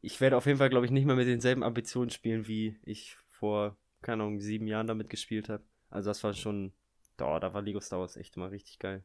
ich 0.00 0.20
werde 0.20 0.36
auf 0.36 0.46
jeden 0.46 0.58
Fall, 0.58 0.70
glaube 0.70 0.86
ich, 0.86 0.92
nicht 0.92 1.04
mehr 1.04 1.16
mit 1.16 1.28
denselben 1.28 1.62
Ambitionen 1.62 2.10
spielen, 2.10 2.46
wie 2.46 2.78
ich 2.82 3.16
vor, 3.28 3.76
keine 4.02 4.22
Ahnung, 4.22 4.40
sieben 4.40 4.66
Jahren 4.66 4.86
damit 4.86 5.10
gespielt 5.10 5.48
habe. 5.48 5.64
Also 5.90 6.10
das 6.10 6.22
war 6.24 6.34
schon, 6.34 6.72
da, 7.16 7.38
da 7.40 7.52
war 7.54 7.62
Lego 7.62 7.80
Star 7.80 8.00
Wars 8.00 8.16
echt 8.16 8.36
immer 8.36 8.50
richtig 8.50 8.78
geil. 8.78 9.04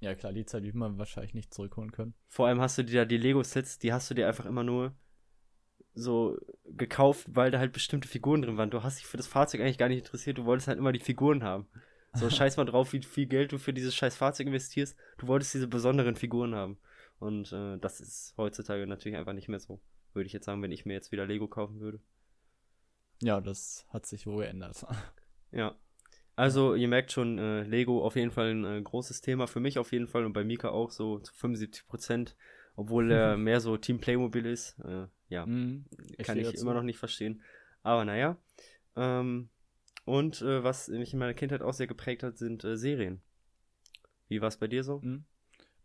Ja 0.00 0.14
klar, 0.14 0.32
die 0.32 0.44
Zeit 0.44 0.64
wird 0.64 0.74
man 0.74 0.98
wahrscheinlich 0.98 1.34
nicht 1.34 1.54
zurückholen 1.54 1.92
können. 1.92 2.14
Vor 2.28 2.48
allem 2.48 2.60
hast 2.60 2.76
du 2.76 2.82
dir 2.82 3.02
da 3.02 3.04
die 3.04 3.18
Lego-Sets, 3.18 3.78
die 3.78 3.92
hast 3.92 4.10
du 4.10 4.14
dir 4.14 4.26
einfach 4.26 4.46
immer 4.46 4.64
nur 4.64 4.96
so 5.94 6.38
gekauft, 6.64 7.26
weil 7.30 7.50
da 7.50 7.58
halt 7.58 7.72
bestimmte 7.72 8.08
Figuren 8.08 8.42
drin 8.42 8.56
waren. 8.56 8.70
Du 8.70 8.82
hast 8.82 8.98
dich 8.98 9.06
für 9.06 9.16
das 9.16 9.26
Fahrzeug 9.26 9.60
eigentlich 9.60 9.78
gar 9.78 9.88
nicht 9.88 9.98
interessiert, 9.98 10.38
du 10.38 10.44
wolltest 10.44 10.68
halt 10.68 10.78
immer 10.78 10.92
die 10.92 11.00
Figuren 11.00 11.42
haben. 11.42 11.66
So, 12.14 12.30
scheiß 12.30 12.56
mal 12.56 12.64
drauf, 12.64 12.92
wie 12.92 13.02
viel 13.02 13.26
Geld 13.26 13.52
du 13.52 13.58
für 13.58 13.72
dieses 13.72 13.94
scheiß 13.94 14.16
Fahrzeug 14.16 14.46
investierst. 14.46 14.96
Du 15.18 15.26
wolltest 15.26 15.54
diese 15.54 15.68
besonderen 15.68 16.16
Figuren 16.16 16.54
haben. 16.54 16.78
Und 17.18 17.52
äh, 17.52 17.78
das 17.78 18.00
ist 18.00 18.34
heutzutage 18.36 18.86
natürlich 18.86 19.16
einfach 19.16 19.32
nicht 19.32 19.48
mehr 19.48 19.60
so. 19.60 19.80
Würde 20.12 20.26
ich 20.26 20.32
jetzt 20.32 20.46
sagen, 20.46 20.62
wenn 20.62 20.72
ich 20.72 20.84
mir 20.84 20.94
jetzt 20.94 21.12
wieder 21.12 21.26
Lego 21.26 21.48
kaufen 21.48 21.80
würde. 21.80 22.00
Ja, 23.22 23.40
das 23.40 23.86
hat 23.90 24.06
sich 24.06 24.26
wohl 24.26 24.44
geändert. 24.44 24.84
Ja. 25.54 25.76
Also, 26.34 26.74
ihr 26.74 26.88
merkt 26.88 27.12
schon, 27.12 27.36
äh, 27.36 27.64
Lego 27.64 28.02
auf 28.02 28.16
jeden 28.16 28.30
Fall 28.30 28.52
ein 28.52 28.64
äh, 28.64 28.80
großes 28.80 29.20
Thema 29.20 29.46
für 29.46 29.60
mich 29.60 29.78
auf 29.78 29.92
jeden 29.92 30.08
Fall 30.08 30.24
und 30.24 30.32
bei 30.32 30.44
Mika 30.44 30.70
auch 30.70 30.90
so 30.90 31.18
zu 31.18 31.34
75 31.34 31.86
Prozent, 31.86 32.36
obwohl 32.76 33.10
er 33.10 33.36
mehr 33.38 33.60
so 33.60 33.76
Team 33.76 34.00
Playmobil 34.00 34.46
ist. 34.46 34.78
Äh, 34.80 35.06
ja, 35.28 35.46
mhm, 35.46 35.86
kann 36.18 36.38
ich 36.38 36.46
dazu. 36.48 36.62
immer 36.62 36.74
noch 36.74 36.82
nicht 36.82 36.98
verstehen. 36.98 37.42
Aber 37.82 38.04
naja. 38.04 38.36
Ähm, 38.96 39.48
und 40.04 40.42
äh, 40.42 40.62
was 40.64 40.88
mich 40.88 41.12
in 41.12 41.18
meiner 41.18 41.34
Kindheit 41.34 41.62
auch 41.62 41.72
sehr 41.72 41.86
geprägt 41.86 42.22
hat, 42.22 42.36
sind 42.36 42.64
äh, 42.64 42.76
Serien. 42.76 43.22
Wie 44.28 44.40
war 44.40 44.48
es 44.48 44.56
bei 44.56 44.66
dir 44.66 44.84
so? 44.84 45.00
Mhm. 45.00 45.24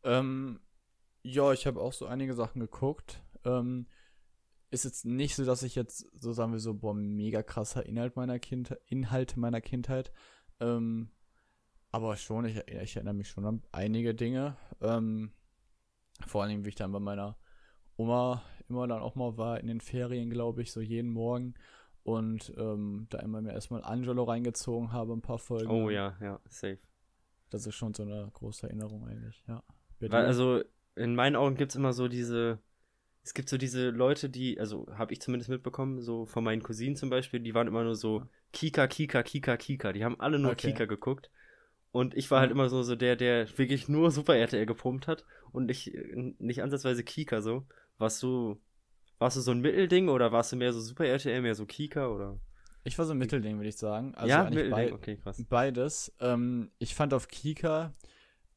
Ähm, 0.03 0.59
ja, 1.23 1.51
ich 1.53 1.67
habe 1.67 1.81
auch 1.81 1.93
so 1.93 2.05
einige 2.05 2.33
Sachen 2.33 2.59
geguckt. 2.59 3.21
Ähm, 3.43 3.87
ist 4.69 4.85
jetzt 4.85 5.05
nicht 5.05 5.35
so, 5.35 5.45
dass 5.45 5.63
ich 5.63 5.75
jetzt, 5.75 6.07
so 6.13 6.33
sagen 6.33 6.51
wir 6.51 6.59
so, 6.59 6.73
boah, 6.73 6.93
mega 6.93 7.43
krasser 7.43 7.85
Inhalt 7.85 8.15
meiner 8.15 8.39
Kindheit, 8.39 8.79
Inhalt 8.87 9.37
meiner 9.37 9.61
Kindheit. 9.61 10.11
Ähm, 10.59 11.11
aber 11.91 12.15
schon, 12.17 12.45
ich, 12.45 12.57
ich, 12.67 12.95
erinnere 12.95 13.13
mich 13.13 13.29
schon 13.29 13.45
an 13.45 13.63
einige 13.71 14.13
Dinge. 14.13 14.57
Ähm, 14.81 15.31
vor 16.25 16.43
allem, 16.43 16.65
wie 16.65 16.69
ich 16.69 16.75
dann 16.75 16.91
bei 16.91 16.99
meiner 16.99 17.37
Oma 17.95 18.43
immer 18.69 18.87
dann 18.87 19.01
auch 19.01 19.15
mal 19.15 19.37
war 19.37 19.59
in 19.59 19.67
den 19.67 19.81
Ferien, 19.81 20.29
glaube 20.29 20.61
ich, 20.61 20.71
so 20.71 20.81
jeden 20.81 21.09
Morgen. 21.09 21.55
Und 22.03 22.53
ähm, 22.57 23.07
da 23.09 23.19
immer 23.19 23.41
mir 23.41 23.51
erstmal 23.51 23.83
Angelo 23.83 24.23
reingezogen 24.23 24.93
habe, 24.93 25.13
ein 25.13 25.21
paar 25.21 25.39
Folgen. 25.39 25.69
Oh 25.69 25.89
ja, 25.89 26.15
ja, 26.21 26.39
safe. 26.47 26.79
Das 27.49 27.65
ist 27.65 27.75
schon 27.75 27.93
so 27.93 28.03
eine 28.03 28.29
große 28.33 28.67
Erinnerung 28.67 29.05
eigentlich, 29.07 29.43
ja. 29.47 29.61
Weil, 29.99 30.25
also 30.25 30.61
in 30.95 31.15
meinen 31.15 31.35
Augen 31.35 31.55
gibt 31.55 31.71
es 31.71 31.75
immer 31.75 31.91
so 31.93 32.07
diese, 32.07 32.59
es 33.23 33.33
gibt 33.33 33.49
so 33.49 33.57
diese 33.57 33.89
Leute, 33.89 34.29
die, 34.29 34.59
also 34.59 34.87
habe 34.93 35.11
ich 35.11 35.21
zumindest 35.21 35.49
mitbekommen, 35.49 36.01
so 36.01 36.25
von 36.25 36.43
meinen 36.43 36.63
Cousinen 36.63 36.95
zum 36.95 37.09
Beispiel, 37.09 37.41
die 37.41 37.53
waren 37.53 37.67
immer 37.67 37.83
nur 37.83 37.95
so 37.95 38.23
Kika, 38.53 38.87
Kika, 38.87 39.23
Kika, 39.23 39.57
Kika. 39.57 39.91
Die 39.91 40.05
haben 40.05 40.19
alle 40.19 40.39
nur 40.39 40.51
okay. 40.51 40.71
Kika 40.71 40.85
geguckt. 40.85 41.29
Und 41.91 42.15
ich 42.15 42.29
war 42.29 42.41
halt 42.41 42.51
immer 42.51 42.69
so, 42.69 42.83
so 42.83 42.95
der, 42.95 43.15
der 43.15 43.47
wirklich 43.57 43.87
nur 43.87 44.11
Super 44.11 44.35
RTL 44.35 44.65
gepumpt 44.65 45.07
hat 45.07 45.25
und 45.51 45.65
nicht, 45.65 45.91
nicht 46.39 46.61
ansatzweise 46.61 47.03
Kika 47.03 47.41
so. 47.41 47.65
Warst 47.97 48.21
du, 48.21 48.61
warst 49.17 49.37
du 49.37 49.41
so 49.41 49.51
ein 49.51 49.61
Mittelding 49.61 50.09
oder 50.09 50.31
warst 50.31 50.51
du 50.51 50.57
mehr 50.57 50.73
so 50.73 50.79
Super 50.79 51.05
RTL, 51.05 51.41
mehr 51.41 51.55
so 51.55 51.65
Kika 51.65 52.07
oder? 52.07 52.39
Ich 52.83 52.97
war 52.97 53.05
so 53.05 53.13
ein 53.13 53.17
Mittelding, 53.17 53.57
würde 53.57 53.69
ich 53.69 53.77
sagen. 53.77 54.15
Also 54.15 54.29
ja, 54.29 54.43
Mittelding, 54.43 54.89
be 54.89 54.93
okay, 54.93 55.17
krass. 55.17 55.43
Beides. 55.49 56.15
Ähm, 56.19 56.71
ich 56.77 56.95
fand 56.95 57.13
auf 57.13 57.27
Kika, 57.27 57.93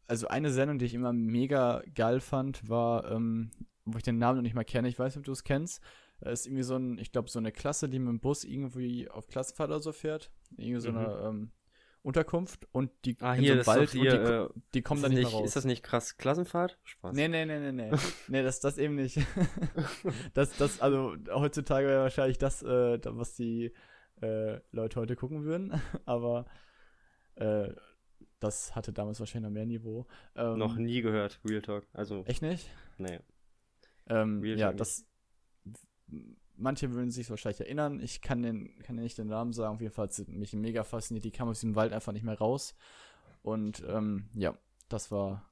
also 0.07 0.29
eine 0.29 0.51
Sendung, 0.51 0.79
die 0.79 0.87
ich 0.87 0.95
immer 0.95 1.13
mega 1.13 1.83
geil 1.95 2.21
fand, 2.21 2.69
war, 2.69 3.11
ähm, 3.11 3.51
wo 3.85 3.97
ich 3.97 4.05
den 4.05 4.19
Namen 4.19 4.39
noch 4.39 4.43
nicht 4.43 4.55
mal 4.55 4.65
kenne, 4.65 4.89
ich 4.89 4.99
weiß 4.99 5.15
nicht, 5.15 5.21
ob 5.21 5.25
du 5.25 5.33
es 5.33 5.45
kennst. 5.45 5.83
Da 6.21 6.31
ist 6.31 6.47
irgendwie 6.47 6.63
so 6.63 6.77
ein, 6.77 6.99
ich 6.99 7.13
glaube, 7.13 7.31
so 7.31 7.39
eine 7.39 7.51
Klasse, 7.51 7.89
die 7.89 7.99
mit 7.99 8.09
dem 8.09 8.21
Bus 8.21 8.45
irgendwie 8.45 9.09
auf 9.09 9.27
Klassenfahrt 9.27 9.71
oder 9.71 9.81
so 9.81 9.93
fährt. 9.93 10.31
Irgendwie 10.57 10.81
so 10.81 10.93
mhm. 10.93 10.99
eine 10.99 11.23
ähm, 11.25 11.53
Unterkunft 12.03 12.67
und 12.73 12.91
die 13.05 13.17
ah, 13.21 13.35
hier, 13.35 13.63
so 13.63 13.67
Wald 13.67 13.91
hier, 13.91 14.13
und 14.13 14.21
die, 14.21 14.33
äh, 14.33 14.49
die 14.75 14.83
kommen 14.83 15.03
dann 15.03 15.13
nicht, 15.13 15.25
mehr 15.25 15.33
raus. 15.33 15.47
Ist 15.47 15.57
das 15.57 15.65
nicht 15.65 15.83
krass 15.83 16.17
Klassenfahrt? 16.17 16.79
Spaß. 16.85 17.15
Nee, 17.15 17.29
nee, 17.29 17.45
nee, 17.45 17.59
nee, 17.59 17.73
nee. 17.73 17.91
nee, 18.29 18.43
das, 18.43 18.61
das 18.61 18.79
eben 18.79 18.95
nicht. 18.95 19.19
das, 20.35 20.57
das, 20.57 20.81
also 20.81 21.15
heutzutage 21.31 21.87
wäre 21.87 22.03
wahrscheinlich 22.03 22.39
das, 22.39 22.63
äh, 22.63 22.99
was 23.05 23.35
die 23.35 23.73
äh, 24.23 24.61
Leute 24.73 25.01
heute 25.01 25.17
gucken 25.17 25.45
würden. 25.45 25.81
Aber 26.07 26.47
äh, 27.35 27.69
das 28.39 28.75
hatte 28.75 28.93
damals 28.93 29.21
wahrscheinlich 29.21 29.49
noch 29.49 29.55
mehr 29.55 29.67
Niveau. 29.67 30.07
Ähm, 30.35 30.59
noch 30.59 30.77
nie 30.77 31.03
gehört, 31.03 31.41
Real 31.45 31.63
Talk. 31.63 31.87
Also. 31.93 32.25
Echt 32.25 32.43
nicht? 32.43 32.71
Nee. 32.97 33.21
Ähm, 34.09 34.43
ja, 34.45 34.73
das 34.73 35.07
manche 36.61 36.93
würden 36.93 37.11
sich 37.11 37.29
wahrscheinlich 37.31 37.61
erinnern. 37.61 38.01
Ich 38.01 38.21
kann 38.21 38.43
den, 38.43 38.79
kann 38.83 38.97
ja 38.97 39.03
nicht 39.03 39.19
den 39.19 39.29
Namen 39.29 39.53
sagen. 39.53 39.75
Auf 39.75 39.81
jeden 39.81 39.93
Fall 39.93 40.09
hat 40.09 40.29
mich 40.29 40.53
mega 40.53 40.85
fasziniert. 40.85 41.25
Die 41.25 41.31
kam 41.31 41.49
aus 41.49 41.61
dem 41.61 41.75
Wald 41.75 41.93
einfach 41.93 42.13
nicht 42.13 42.25
mehr 42.25 42.39
raus. 42.39 42.75
Und 43.43 43.83
ähm, 43.89 44.29
ja, 44.35 44.57
das 44.89 45.11
war. 45.11 45.51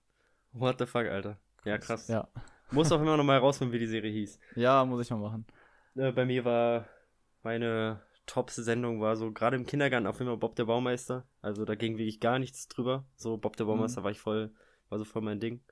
What 0.53 0.79
the 0.79 0.87
fuck, 0.87 1.07
Alter. 1.07 1.39
Ja, 1.65 1.79
krass. 1.79 2.09
Ja. 2.09 2.29
Muss 2.71 2.93
auch 2.93 3.01
immer 3.01 3.17
noch 3.17 3.25
mal 3.25 3.39
rausfinden, 3.39 3.73
wie 3.73 3.79
die 3.79 3.87
Serie 3.87 4.13
hieß. 4.13 4.39
Ja, 4.57 4.85
muss 4.85 5.01
ich 5.01 5.11
mal 5.11 5.19
machen. 5.19 5.47
Äh, 5.97 6.13
bei 6.13 6.25
mir 6.25 6.45
war 6.45 6.87
meine 7.43 8.03
Top-Sendung 8.27 9.01
war 9.01 9.17
so 9.17 9.33
gerade 9.33 9.57
im 9.57 9.67
Kindergarten 9.67 10.07
auf 10.07 10.19
jeden 10.19 10.31
Fall 10.31 10.37
Bob 10.37 10.55
der 10.55 10.67
Baumeister. 10.67 11.27
Also 11.41 11.65
da 11.65 11.75
ging 11.75 11.97
wirklich 11.97 12.21
gar 12.21 12.39
nichts 12.39 12.69
drüber. 12.69 13.05
So 13.17 13.39
Bob 13.39 13.57
der 13.57 13.65
Baumeister 13.65 14.01
mhm. 14.01 14.05
war 14.05 14.11
ich 14.11 14.21
voll, 14.21 14.53
war 14.91 14.99
so 14.99 15.05
voll 15.05 15.23
mein 15.23 15.41
Ding. 15.41 15.63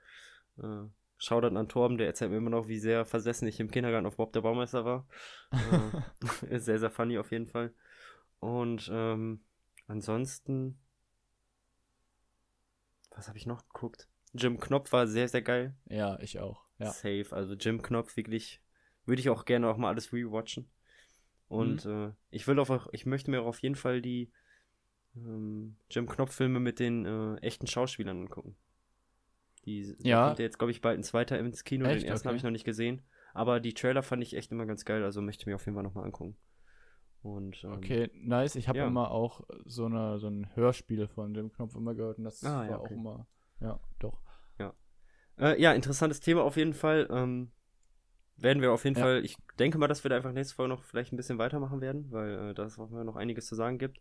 Äh, 0.59 0.87
Shoutout 1.19 1.57
an 1.57 1.69
Torben, 1.69 1.97
der 1.97 2.07
erzählt 2.07 2.31
mir 2.31 2.37
immer 2.37 2.51
noch, 2.51 2.69
wie 2.69 2.79
sehr 2.79 3.07
versessen 3.07 3.49
ich 3.49 3.59
im 3.61 3.71
Kindergarten 3.71 4.07
auf 4.07 4.17
Bob 4.17 4.33
der 4.33 4.43
Baumeister 4.43 4.85
war. 4.85 5.07
äh, 6.51 6.59
sehr, 6.59 6.79
sehr 6.79 6.91
funny 6.91 7.19
auf 7.19 7.31
jeden 7.31 7.47
Fall. 7.47 7.73
Und 8.39 8.91
ähm, 8.93 9.41
ansonsten, 9.87 10.79
was 13.11 13.29
habe 13.29 13.39
ich 13.39 13.47
noch 13.47 13.67
geguckt? 13.69 14.09
Jim 14.35 14.61
Knopf 14.61 14.93
war 14.93 15.07
sehr, 15.07 15.29
sehr 15.29 15.43
geil. 15.43 15.75
Ja, 15.87 16.19
ich 16.21 16.39
auch. 16.39 16.65
Ja. 16.79 16.91
Safe. 16.91 17.27
Also 17.31 17.55
Jim 17.55 17.81
Knopf 17.81 18.17
wirklich, 18.17 18.61
würde 19.07 19.21
ich 19.21 19.31
auch 19.31 19.47
gerne 19.47 19.69
auch 19.69 19.79
mal 19.79 19.89
alles 19.89 20.13
rewatchen. 20.13 20.69
Und 21.49 21.87
mhm. 21.87 22.09
äh, 22.09 22.13
ich 22.31 22.47
will 22.47 22.59
auch, 22.59 22.89
ich 22.93 23.07
möchte 23.07 23.31
mir 23.31 23.41
auch 23.43 23.47
auf 23.47 23.61
jeden 23.61 23.77
Fall 23.77 24.03
die 24.03 24.31
ähm, 25.17 25.77
Jim 25.91 26.07
Knopf-Filme 26.07 26.61
mit 26.61 26.79
den 26.79 27.07
äh, 27.07 27.37
echten 27.37 27.67
Schauspielern 27.67 28.23
angucken. 28.23 28.57
Die 29.67 29.95
ja. 29.99 30.27
kommt 30.27 30.39
jetzt, 30.39 30.59
glaube 30.59 30.71
ich, 30.71 30.81
bald 30.81 30.99
ein 30.99 31.03
zweiter 31.03 31.39
ins 31.39 31.65
Kino. 31.65 31.85
Echt? 31.87 32.03
Den 32.03 32.09
ersten 32.09 32.27
okay. 32.27 32.31
habe 32.31 32.37
ich 32.37 32.43
noch 32.45 32.51
nicht 32.51 32.65
gesehen. 32.65 33.03
Aber 33.35 33.61
die 33.61 33.75
Trailer 33.75 34.03
fand 34.03 34.23
ich 34.23 34.35
echt 34.35 34.51
immer 34.51 34.65
ganz 34.65 34.85
geil, 34.87 35.05
also 35.05 35.21
möchte 35.21 35.43
ich 35.43 35.47
mir 35.47 35.57
auf 35.57 35.67
jeden 35.67 35.75
Fall 35.75 35.83
nochmal 35.83 36.05
angucken. 36.05 36.37
Und, 37.23 37.63
ähm, 37.65 37.73
okay, 37.73 38.11
nice. 38.15 38.55
Ich 38.55 38.69
habe 38.69 38.79
ja. 38.79 38.87
immer 38.87 39.11
auch 39.11 39.43
so, 39.65 39.85
eine, 39.85 40.19
so 40.19 40.29
ein 40.29 40.49
Hörspiel 40.55 41.09
von 41.09 41.35
dem 41.35 41.53
Knopf 41.53 41.75
immer 41.75 41.95
gehört 41.95 42.19
und 42.19 42.25
das 42.25 42.43
ah, 42.45 42.59
war 42.59 42.67
ja, 42.67 42.79
okay. 42.79 42.95
auch 42.95 42.97
immer, 42.97 43.27
ja, 43.61 43.81
doch. 43.99 44.23
Ja. 44.59 44.73
Äh, 45.39 45.61
ja, 45.61 45.73
interessantes 45.73 46.21
Thema 46.21 46.45
auf 46.45 46.57
jeden 46.57 46.73
Fall. 46.73 47.09
Ähm, 47.11 47.51
werden 48.37 48.63
wir 48.63 48.73
auf 48.73 48.85
jeden 48.85 48.97
ja. 48.97 49.03
Fall, 49.03 49.25
ich 49.25 49.37
denke 49.59 49.79
mal, 49.79 49.89
dass 49.89 50.05
wir 50.05 50.09
da 50.09 50.17
einfach 50.17 50.33
nächste 50.33 50.55
Folge 50.55 50.73
noch 50.73 50.85
vielleicht 50.85 51.13
ein 51.13 51.17
bisschen 51.17 51.39
weitermachen 51.39 51.81
werden, 51.81 52.11
weil 52.11 52.51
äh, 52.51 52.55
da 52.55 52.65
es 52.65 52.79
auch 52.79 52.91
noch 52.91 53.17
einiges 53.17 53.47
zu 53.47 53.55
sagen 53.55 53.79
gibt. 53.79 53.99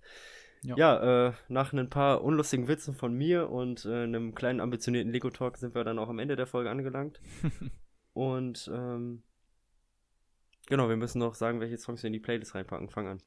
Ja, 0.64 0.78
ja 0.78 1.28
äh, 1.28 1.34
nach 1.48 1.74
ein 1.74 1.90
paar 1.90 2.24
unlustigen 2.24 2.68
Witzen 2.68 2.94
von 2.94 3.14
mir 3.14 3.50
und 3.50 3.86
äh, 3.86 4.04
einem 4.04 4.36
kleinen 4.36 4.60
ambitionierten 4.60 5.12
Lego-Talk 5.12 5.58
sind 5.58 5.76
wir 5.76 5.84
dann 5.84 6.00
auch 6.00 6.10
am 6.10 6.20
Ende 6.20 6.36
der 6.36 6.48
Folge 6.48 6.70
angelangt. 6.70 7.20
und 8.14 8.70
ähm, 8.74 9.24
genau, 10.68 10.90
wir 10.90 10.98
müssen 10.98 11.20
noch 11.20 11.36
sagen, 11.36 11.60
welche 11.60 11.78
Songs 11.78 12.04
wir 12.04 12.08
in 12.08 12.14
die 12.14 12.20
Playlist 12.20 12.56
reinpacken. 12.56 12.90
Fang 12.90 13.08
an. 13.08 13.22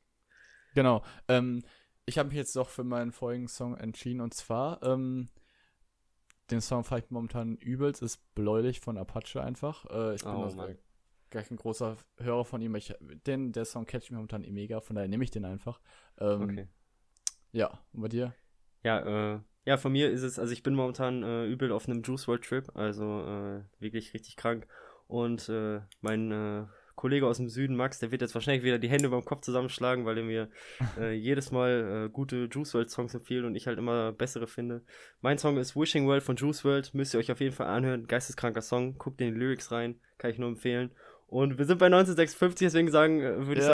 Genau. 0.75 1.03
Ähm, 1.29 1.63
ich 2.07 2.19
habe 2.19 2.29
mich 2.29 2.39
jetzt 2.39 2.57
doch 2.57 2.69
für 2.69 2.85
meinen 2.85 3.13
folgenden 3.13 3.49
Song 3.49 3.77
entschieden 3.77 4.21
und 4.21 4.35
zwar 4.35 4.83
ähm, 4.83 5.29
den 6.51 6.61
Song 6.61 6.85
vielleicht 6.85 7.11
momentan 7.11 7.57
übelst 7.57 8.03
ist 8.03 8.35
Bläulich 8.35 8.81
von 8.81 8.97
Apache 8.97 9.43
einfach. 9.43 9.85
Äh, 9.91 10.15
ich 10.15 10.23
bin 10.23 10.33
oh, 10.33 10.45
also 10.45 10.67
gleich 11.31 11.51
ein 11.51 11.57
großer 11.57 11.97
Hörer 12.19 12.45
von 12.45 12.63
ihm. 12.63 12.75
Ich, 12.75 12.95
den, 13.27 13.53
der 13.53 13.65
Song 13.65 13.85
catcht 13.87 14.11
mich 14.11 14.17
momentan 14.17 14.45
eh 14.45 14.51
mega, 14.51 14.81
von 14.81 14.97
daher 14.97 15.09
nehme 15.09 15.25
ich 15.25 15.31
den 15.31 15.45
einfach. 15.45 15.81
Ähm, 16.19 16.43
okay. 16.43 16.69
Ja, 17.53 17.81
und 17.93 18.03
bei 18.03 18.09
dir? 18.09 18.35
Ja, 18.85 19.35
äh, 19.35 19.41
ja, 19.65 19.77
von 19.77 19.93
mir 19.93 20.11
ist 20.11 20.23
es, 20.23 20.39
also 20.39 20.53
ich 20.53 20.63
bin 20.63 20.75
momentan 20.75 21.23
äh, 21.23 21.47
übel 21.47 21.73
auf 21.73 21.89
einem 21.89 22.03
Juice 22.03 22.27
World 22.27 22.43
Trip, 22.43 22.65
also 22.75 23.23
äh, 23.23 23.63
wirklich 23.81 24.15
richtig 24.15 24.37
krank. 24.37 24.67
Und 25.07 25.49
äh, 25.49 25.81
mein 26.01 26.33
äh, 26.33 26.67
Kollege 26.99 27.27
aus 27.27 27.37
dem 27.37 27.49
Süden, 27.49 27.77
Max, 27.77 27.99
der 27.99 28.11
wird 28.11 28.23
jetzt 28.23 28.35
wahrscheinlich 28.35 28.65
wieder 28.65 28.79
die 28.79 28.89
Hände 28.89 29.09
beim 29.09 29.25
Kopf 29.25 29.43
zusammenschlagen, 29.43 30.05
weil 30.05 30.19
er 30.19 30.25
mir 30.25 30.49
äh, 30.99 31.13
jedes 31.15 31.53
Mal 31.53 32.07
äh, 32.07 32.11
gute 32.11 32.49
Juice 32.51 32.75
World 32.75 32.91
Songs 32.91 33.15
empfiehlt 33.15 33.45
und 33.45 33.55
ich 33.55 33.67
halt 33.67 33.79
immer 33.79 34.13
bessere 34.13 34.47
finde. 34.47 34.83
Mein 35.21 35.39
Song 35.39 35.59
ist 35.59 35.77
Wishing 35.77 36.07
World 36.07 36.23
von 36.23 36.37
Juice 36.37 36.65
World, 36.65 36.95
müsst 36.95 37.15
ihr 37.15 37.21
euch 37.21 37.31
auf 37.31 37.41
jeden 37.41 37.55
Fall 37.55 37.69
anhören. 37.69 38.07
Geisteskranker 38.07 38.63
Song, 38.63 38.99
guckt 38.99 39.21
in 39.21 39.33
die 39.33 39.39
Lyrics 39.39 39.71
rein, 39.71 40.01
kann 40.19 40.31
ich 40.31 40.39
nur 40.39 40.49
empfehlen. 40.49 40.91
Und 41.29 41.59
wir 41.59 41.67
sind 41.67 41.79
bei 41.79 41.87
1956, 41.87 42.67
deswegen 42.67 42.91
sagen, 42.91 43.21
würde 43.21 43.53
ja. 43.53 43.59
ich 43.59 43.65